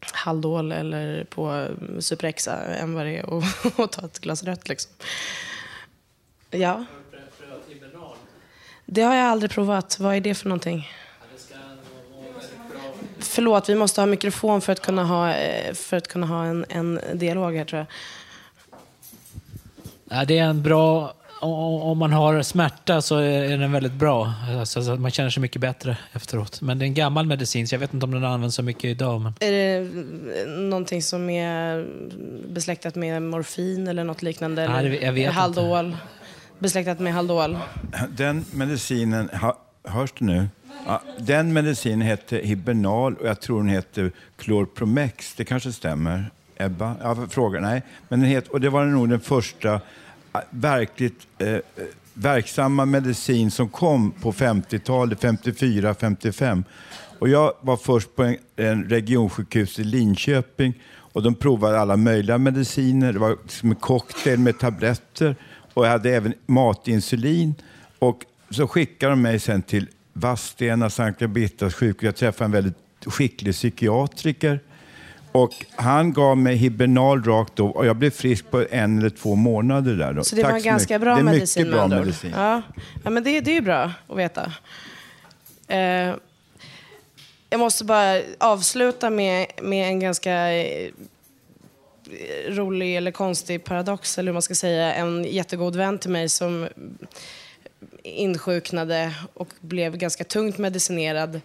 [0.00, 4.68] Haldol eller på mm, Superexa än vad det är att, att ta ett glas rött.
[4.68, 4.92] Liksom.
[6.50, 6.84] Ja.
[8.86, 9.98] Det har jag aldrig provat.
[9.98, 10.88] Vad är det för någonting?
[13.18, 16.64] Förlåt, vi måste ha mikrofon för att kunna ha, eh, för att kunna ha en,
[16.68, 17.86] en dialog här tror jag.
[20.18, 21.14] Ja, det är en bra...
[21.40, 24.34] Om man har smärta så är den väldigt bra.
[24.58, 26.60] Alltså, man känner sig mycket bättre efteråt.
[26.60, 28.84] Men det är en gammal medicin, så jag vet inte om den används så mycket
[28.84, 29.20] idag.
[29.20, 29.34] Men...
[29.40, 29.76] Är det
[30.42, 31.86] eh, någonting som är
[32.48, 34.68] besläktat med morfin eller något liknande?
[34.68, 35.40] Nej, eller jag vet inte.
[35.40, 35.96] Haldol?
[36.58, 37.58] Besläktat med Haldol?
[38.08, 39.30] Den medicinen,
[39.84, 40.48] hörs det nu?
[40.86, 45.34] Ja, den medicinen heter Hibernal och jag tror den heter Chlorpromex.
[45.34, 46.30] Det kanske stämmer?
[46.56, 46.94] Ebba?
[47.02, 47.82] Ja, fråga, nej.
[48.08, 49.80] Men den heter, och det var nog den första
[50.50, 51.58] verkligt eh,
[52.14, 56.64] verksamma medicin som kom på 50-talet, 54, 55.
[57.18, 60.74] Och jag var först på en, en regionsjukhus i Linköping
[61.12, 63.12] och de provade alla möjliga mediciner.
[63.12, 65.36] Det var som en cocktail med tabletter
[65.74, 67.54] och jag hade även matinsulin.
[67.98, 72.02] Och så skickade de mig sen till Vadstena, Sankta Birgittas sjukhus.
[72.02, 72.76] Jag träffade en väldigt
[73.06, 74.60] skicklig psykiatriker.
[75.42, 79.34] Och han gav mig Hibernal rakt då och jag blev frisk på en eller två
[79.34, 80.12] månader där.
[80.12, 80.24] Då.
[80.24, 81.00] Så det Tack var en så ganska mycket.
[81.00, 82.04] bra det är medicin mycket med bra ord.
[82.06, 82.30] medicin.
[82.34, 82.62] Ja.
[83.04, 84.52] ja, men det, det är ju bra att veta.
[85.68, 86.14] Eh,
[87.50, 90.90] jag måste bara avsluta med, med en ganska eh,
[92.48, 94.94] rolig eller konstig paradox, eller hur man ska säga.
[94.94, 96.68] En jättegod vän till mig som
[98.02, 101.40] insjuknade och blev ganska tungt medicinerad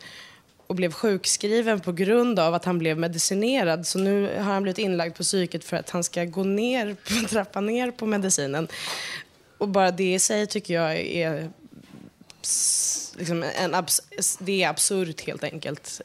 [0.68, 3.88] och blev sjukskriven på grund av att han blev medicinerad.
[3.88, 6.96] Så nu har han blivit inlagd på psyket för att han ska gå ner,
[7.30, 8.68] trappa ner på medicinen.
[9.58, 11.50] Och bara det i sig tycker jag är
[13.18, 16.02] liksom en abs- det är absurt helt enkelt.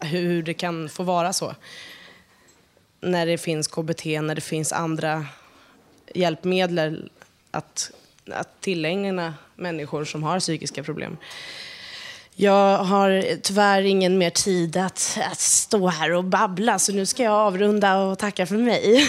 [0.00, 1.54] Hur det kan få vara så.
[3.00, 5.26] När det finns KBT, när det finns andra
[6.14, 7.10] hjälpmedel
[7.50, 7.90] att,
[8.30, 11.16] att tillägna människor som har psykiska problem.
[12.38, 17.22] Jag har tyvärr ingen mer tid att, att stå här och babbla så nu ska
[17.22, 19.08] jag avrunda och tacka för mig.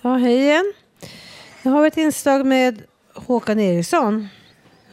[0.00, 0.72] Ja, hej igen.
[1.62, 2.82] Jag har ett inslag med
[3.16, 4.28] Håkan Eriksson.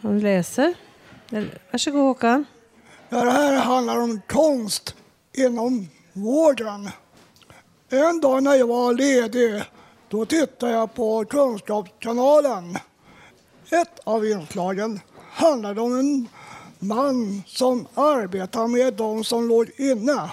[0.01, 0.73] Han läser.
[1.71, 2.45] Varsågod Håkan.
[3.09, 4.95] Det här handlar om konst
[5.37, 6.89] inom vården.
[7.89, 9.63] En dag när jag var ledig,
[10.09, 12.77] då tittade jag på Kunskapskanalen.
[13.69, 14.99] Ett av inslagen
[15.31, 16.27] handlade om en
[16.79, 20.31] man som arbetar med de som låg inne.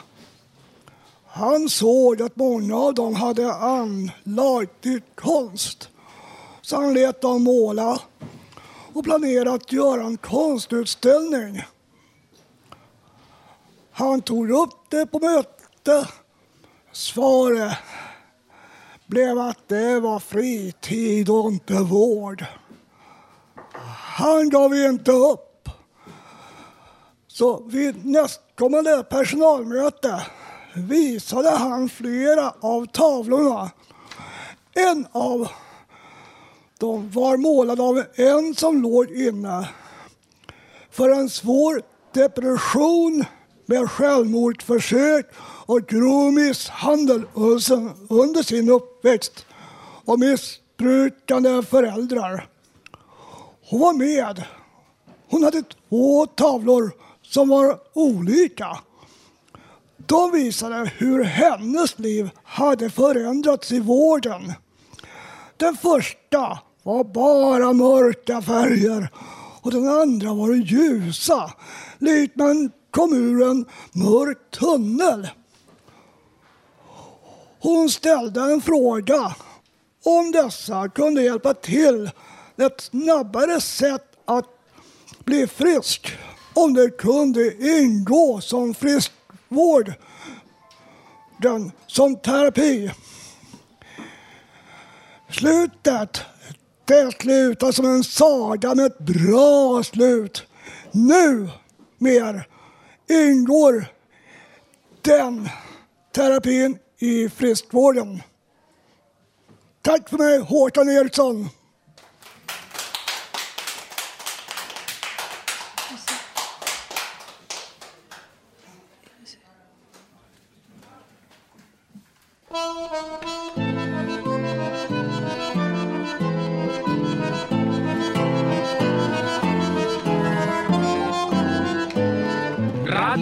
[1.26, 5.89] Han såg att många av dem hade anlag till konst.
[6.70, 8.00] Så han lät dem måla
[8.92, 11.62] och planerade att göra en konstutställning.
[13.92, 16.08] Han tog upp det på möte.
[16.92, 17.72] Svaret
[19.06, 22.44] blev att det var fritid och inte vård.
[24.16, 25.68] Han gav inte upp.
[27.26, 30.26] Så vid nästkommande personalmöte
[30.74, 33.70] visade han flera av tavlorna.
[34.74, 35.48] En av
[36.80, 39.68] de var målade av en som låg inne
[40.90, 41.82] för en svår
[42.12, 43.24] depression
[43.66, 45.26] med självmordsförsök
[45.66, 47.22] och grov misshandel
[48.08, 49.46] under sin uppväxt
[50.04, 52.48] och missbrukande föräldrar.
[53.70, 54.44] Hon var med.
[55.30, 56.90] Hon hade två tavlor
[57.22, 58.78] som var olika.
[59.96, 64.52] De visade hur hennes liv hade förändrats i vården.
[65.56, 66.58] Den första
[66.90, 69.08] var bara mörka färger.
[69.62, 71.52] Och den andra var ljusa,
[71.98, 75.28] likt man kom ur en mörk tunnel.
[77.60, 79.34] Hon ställde en fråga.
[80.04, 82.10] Om dessa kunde hjälpa till.
[82.56, 84.46] Ett snabbare sätt att
[85.24, 86.18] bli frisk,
[86.54, 89.92] om det kunde ingå som friskvård,
[91.38, 92.90] den, som terapi.
[95.30, 96.20] Slutet,
[96.90, 100.46] det slutar alltså som en saga med ett bra slut.
[100.92, 101.48] nu
[101.98, 102.46] mer
[103.08, 103.86] ingår
[105.02, 105.48] den
[106.14, 108.22] terapin i friskvården.
[109.82, 111.48] Tack för mig, Håkan Eriksson.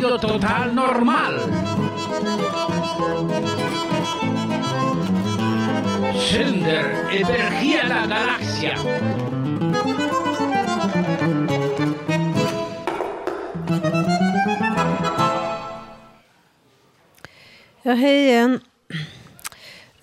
[0.09, 1.41] Radio Total Normal.
[6.31, 8.79] Sänder över la galaxia.
[17.83, 18.61] Ja, hej igen.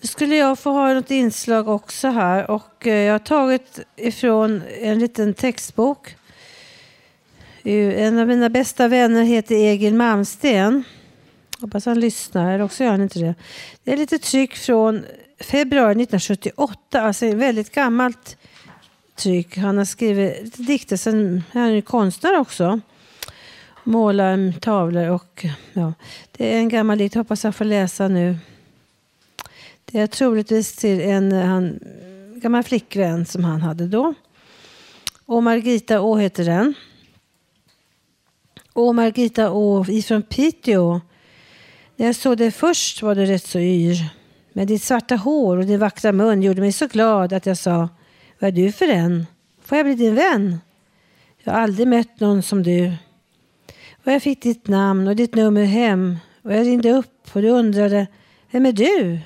[0.02, 4.64] Nu skulle jag få ha något inslag också här och eh, jag har tagit ifrån
[4.82, 6.16] en liten textbok.
[7.68, 10.84] En av mina bästa vänner heter Egil Malmsten.
[11.60, 13.36] Hoppas han lyssnar, eller också gör han inte det.
[13.84, 15.06] Det är lite tryck från
[15.40, 18.38] februari 1978, alltså ett väldigt gammalt
[19.16, 19.58] tryck.
[19.58, 22.80] Han har skrivit lite dikter, sen han är ju konstnär också.
[23.84, 25.94] Målar tavlor och ja,
[26.32, 28.38] det är en gammal dikt, hoppas jag får läsa nu.
[29.86, 31.80] Det är troligtvis till en han,
[32.36, 34.14] gammal flickvän som han hade då.
[35.26, 36.74] Och Margita Å heter den.
[38.76, 41.02] Och Margita åh, ifrån Piteå.
[41.96, 44.10] När jag såg dig först var du rätt så yr.
[44.54, 47.90] Men ditt svarta hår och din vackra mun gjorde mig så glad att jag sa
[48.40, 49.26] Vad är du för en?
[49.62, 50.58] Får jag bli din vän?
[51.44, 52.94] Jag har aldrig mött någon som du.
[54.06, 57.50] Och jag fick ditt namn och ditt nummer hem och jag ringde upp och du
[57.50, 58.08] undrade
[58.52, 59.20] Vem är du?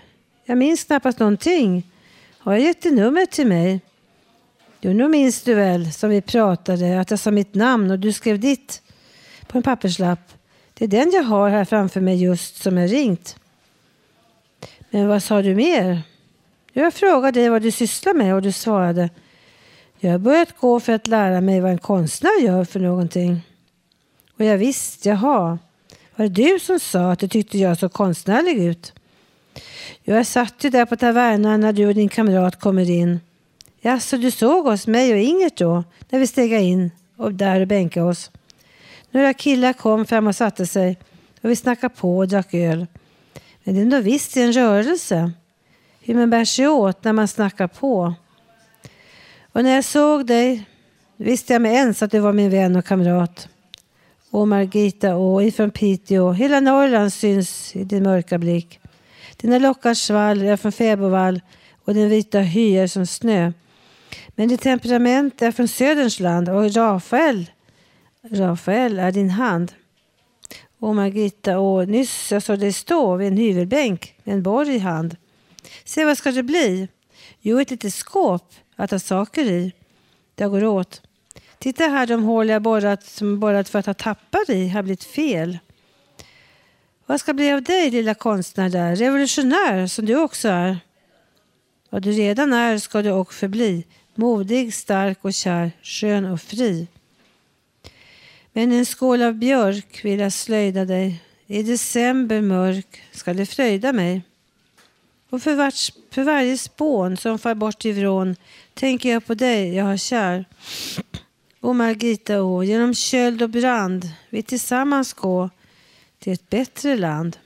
[0.46, 1.92] Jag minns knappast någonting.
[2.40, 3.82] Har jag gett ditt nummer till mig?
[4.82, 8.14] Jo, nu minns du väl som vi pratade att jag sa mitt namn och du
[8.14, 8.82] skrev ditt
[9.50, 10.34] på en papperslapp.
[10.74, 13.36] Det är den jag har här framför mig just som jag ringt.
[14.90, 16.02] Men vad sa du mer?
[16.74, 19.10] Jag frågade dig vad du sysslar med och du svarade
[20.00, 23.42] Jag har börjat gå för att lära mig vad en konstnär gör för någonting.
[24.38, 25.60] Och jag visste, jaha.
[26.16, 28.94] Var det du som sa att du tyckte jag såg konstnärlig ut?
[30.04, 33.20] Jag satt ju där på tavernan när du och din kamrat kommer in.
[33.82, 37.68] Jaså, du såg oss, mig och Ingert då, när vi steg in och där och
[37.68, 38.32] bänkade oss.
[39.12, 40.98] Några killar kom fram och satte sig
[41.42, 42.88] och vi snackade på och drack öl.
[43.64, 45.32] Men det är ändå visst en rörelse.
[46.02, 48.14] Hur man bär sig åt när man snackar på.
[49.52, 50.66] Och när jag såg dig
[51.18, 53.50] visste jag med ens att du var min vän och kamrat.
[54.30, 56.32] Och Margita och ifrån Piteå.
[56.32, 58.80] Hela Norrland syns i din mörka blick.
[59.38, 61.42] Dina lockars svall är från fäbodvall
[61.86, 63.52] och din vita hy är som snö.
[64.28, 67.46] Men ditt temperament är från Söderns land och Rafael,
[68.22, 69.72] Rafael är din hand.
[70.80, 74.80] Och Margitta, och nyss jag såg dig stå vid en hyvelbänk med en borr i
[74.80, 75.16] hand.
[75.86, 76.88] Se, vad ska det bli?
[77.42, 79.74] Jo, ett litet skåp att ha saker i.
[80.36, 81.02] Det går åt.
[81.60, 85.04] Titta här, de hål jag borrat, som borrat för att ha tappar i har blivit
[85.04, 85.60] fel.
[87.06, 88.96] Vad ska bli av dig, lilla konstnär där?
[88.96, 90.78] Revolutionär, som du också är.
[91.90, 93.86] Vad du redan är ska du också förbli.
[94.16, 96.88] Modig, stark och kär, skön och fri.
[98.54, 101.24] Men en skål av björk vill jag slöjda dig.
[101.48, 104.22] I december mörk ska det fröjda mig.
[105.30, 108.36] Och för, vart, för varje spån som far bort i vrån
[108.74, 110.46] tänker jag på dig jag har kär.
[111.62, 115.50] O Margita, å, genom köld och brand vi tillsammans gå
[116.20, 117.38] till ett bättre land.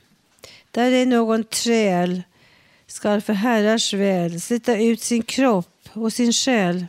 [0.70, 2.22] Där är någon träl
[2.86, 6.86] skall för herrars väl slita ut sin kropp och sin själ.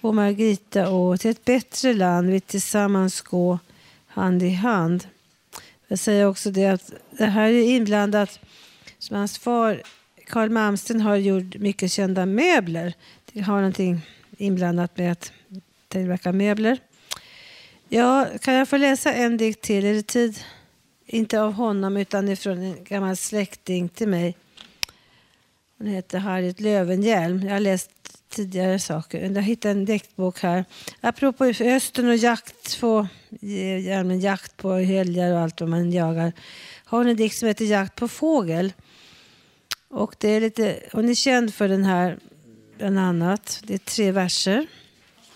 [0.00, 3.58] Och Margita, å, till ett bättre land vi tillsammans gå
[4.06, 5.06] hand i hand.
[5.88, 8.40] Jag säger också det att det här är inblandat
[8.98, 9.82] som hans far
[10.26, 12.94] Carl Malmsten har gjort mycket kända möbler.
[13.32, 14.00] Det har någonting
[14.38, 15.32] inblandat med att
[15.88, 16.78] tillverka möbler.
[17.88, 19.84] Ja, kan jag få läsa en dikt till?
[19.84, 20.38] Är det tid?
[21.06, 24.36] Inte av honom utan ifrån en gammal släkting till mig.
[25.78, 27.42] Hon heter Harriet Lövenhjelm.
[27.42, 29.30] Jag har läst tidigare saker.
[29.34, 30.64] Jag hittade en diktbok här.
[31.00, 33.06] Apropå Östen och jakt på,
[33.98, 36.32] allmän jakt på helgar och allt vad man jagar.
[36.84, 38.72] Har hon en dikt som heter Jakt på fågel.
[39.88, 42.18] Och det är lite, hon är känd för den här
[42.78, 43.60] bland annat.
[43.64, 44.66] Det är tre verser.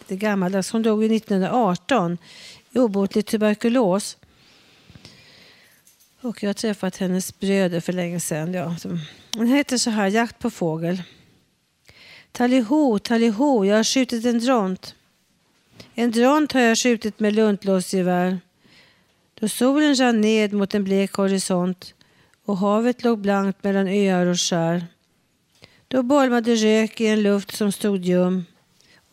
[0.06, 0.70] Det är gammaldags.
[0.70, 2.18] Hon dog 1918
[2.70, 4.16] i obotlig tuberkulos.
[6.20, 8.54] Och jag har träffat hennes bröder för länge sedan.
[8.54, 8.76] Ja.
[9.36, 11.02] Hon heter så här, Jakt på fågel.
[12.32, 14.94] Taliho, taliho, jag har skjutit en dront.
[15.94, 18.38] En dront har jag skjutit med luntlåsgevär.
[19.34, 21.94] Då solen rann ned mot en blek horisont
[22.44, 24.86] och havet låg blankt mellan öar och skär.
[25.88, 28.44] Då bolmade rök i en luft som stod ljum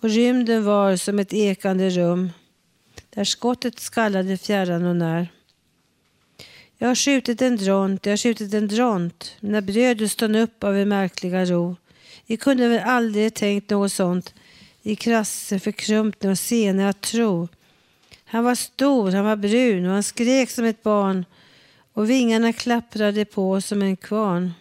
[0.01, 2.29] och rymden var som ett ekande rum
[3.09, 5.27] där skottet skallade fjärran och när.
[6.77, 9.35] Jag har skjutit en dront, jag har skjutit en dront.
[9.39, 11.75] Mina bröder stod upp av en märkliga ro.
[12.27, 14.33] Vi kunde väl aldrig tänkt något sånt
[14.81, 17.47] i krasse, förkrumpna och sena att tro.
[18.25, 21.25] Han var stor, han var brun och han skrek som ett barn
[21.93, 24.53] och vingarna klapprade på som en kvarn.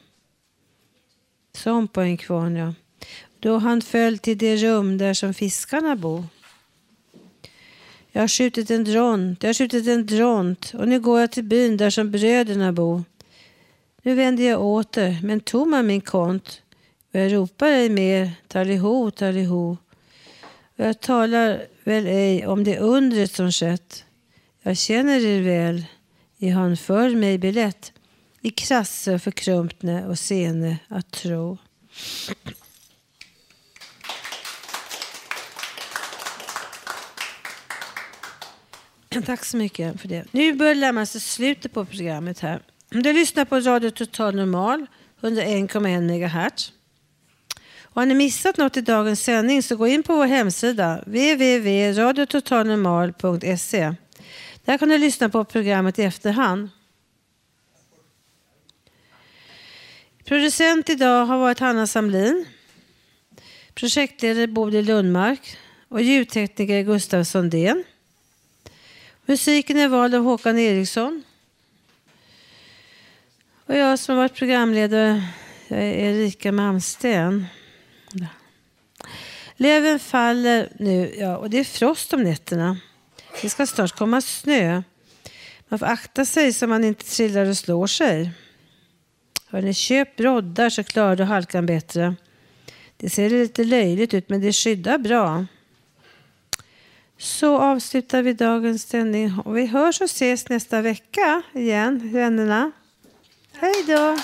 [1.53, 2.75] Som på en kvarn, ja.
[3.41, 6.25] Då han föll till det rum där som fiskarna bo.
[8.13, 11.45] Jag har skjutit en dront, jag har skjutit en dront och nu går jag till
[11.45, 13.03] byn där som bröderna bo.
[14.03, 16.63] Nu vänder jag åter, men tom är min kont
[17.19, 19.77] jag ropar ej mer taliho, taliho.
[20.77, 24.05] Och jag talar väl ej om det undret som skett.
[24.63, 25.85] Jag känner er väl,
[26.39, 27.93] i han för mig belett
[28.41, 31.59] i krasse, förkrumpne och sene att tro.
[39.27, 40.25] Tack så mycket för det.
[40.31, 42.63] Nu börjar det närma sig slutet på programmet här.
[42.89, 44.87] Du lyssnar på Radio Total Normal,
[45.21, 46.73] 101,1 MHz.
[47.97, 53.95] Har ni missat något i dagens sändning så gå in på vår hemsida www.radiototalnormal.se.
[54.65, 56.69] Där kan du lyssna på programmet i efterhand.
[60.25, 62.47] Producent idag har varit Hanna Samlin.
[63.75, 65.57] Projektledare Bodil Lundmark
[65.89, 67.85] och ljudtekniker Gustav Sondén.
[69.27, 71.23] Musiken är vald av Håkan Eriksson.
[73.67, 75.23] Och jag som har varit programledare
[75.69, 77.47] jag är Erika Malmsten.
[79.57, 82.81] Löven faller nu ja, och det är frost om nätterna.
[83.43, 84.83] Det ska snart komma snö.
[85.69, 88.31] Man får akta sig så man inte trillar och slår sig.
[89.49, 92.15] Hörrni, köp broddar så klarar du halkan bättre.
[92.97, 95.47] Det ser lite löjligt ut men det skyddar bra.
[97.19, 102.73] Så avslutar vi dagens sändning och vi hörs och ses nästa vecka igen, vännerna.
[103.53, 104.17] Hej då!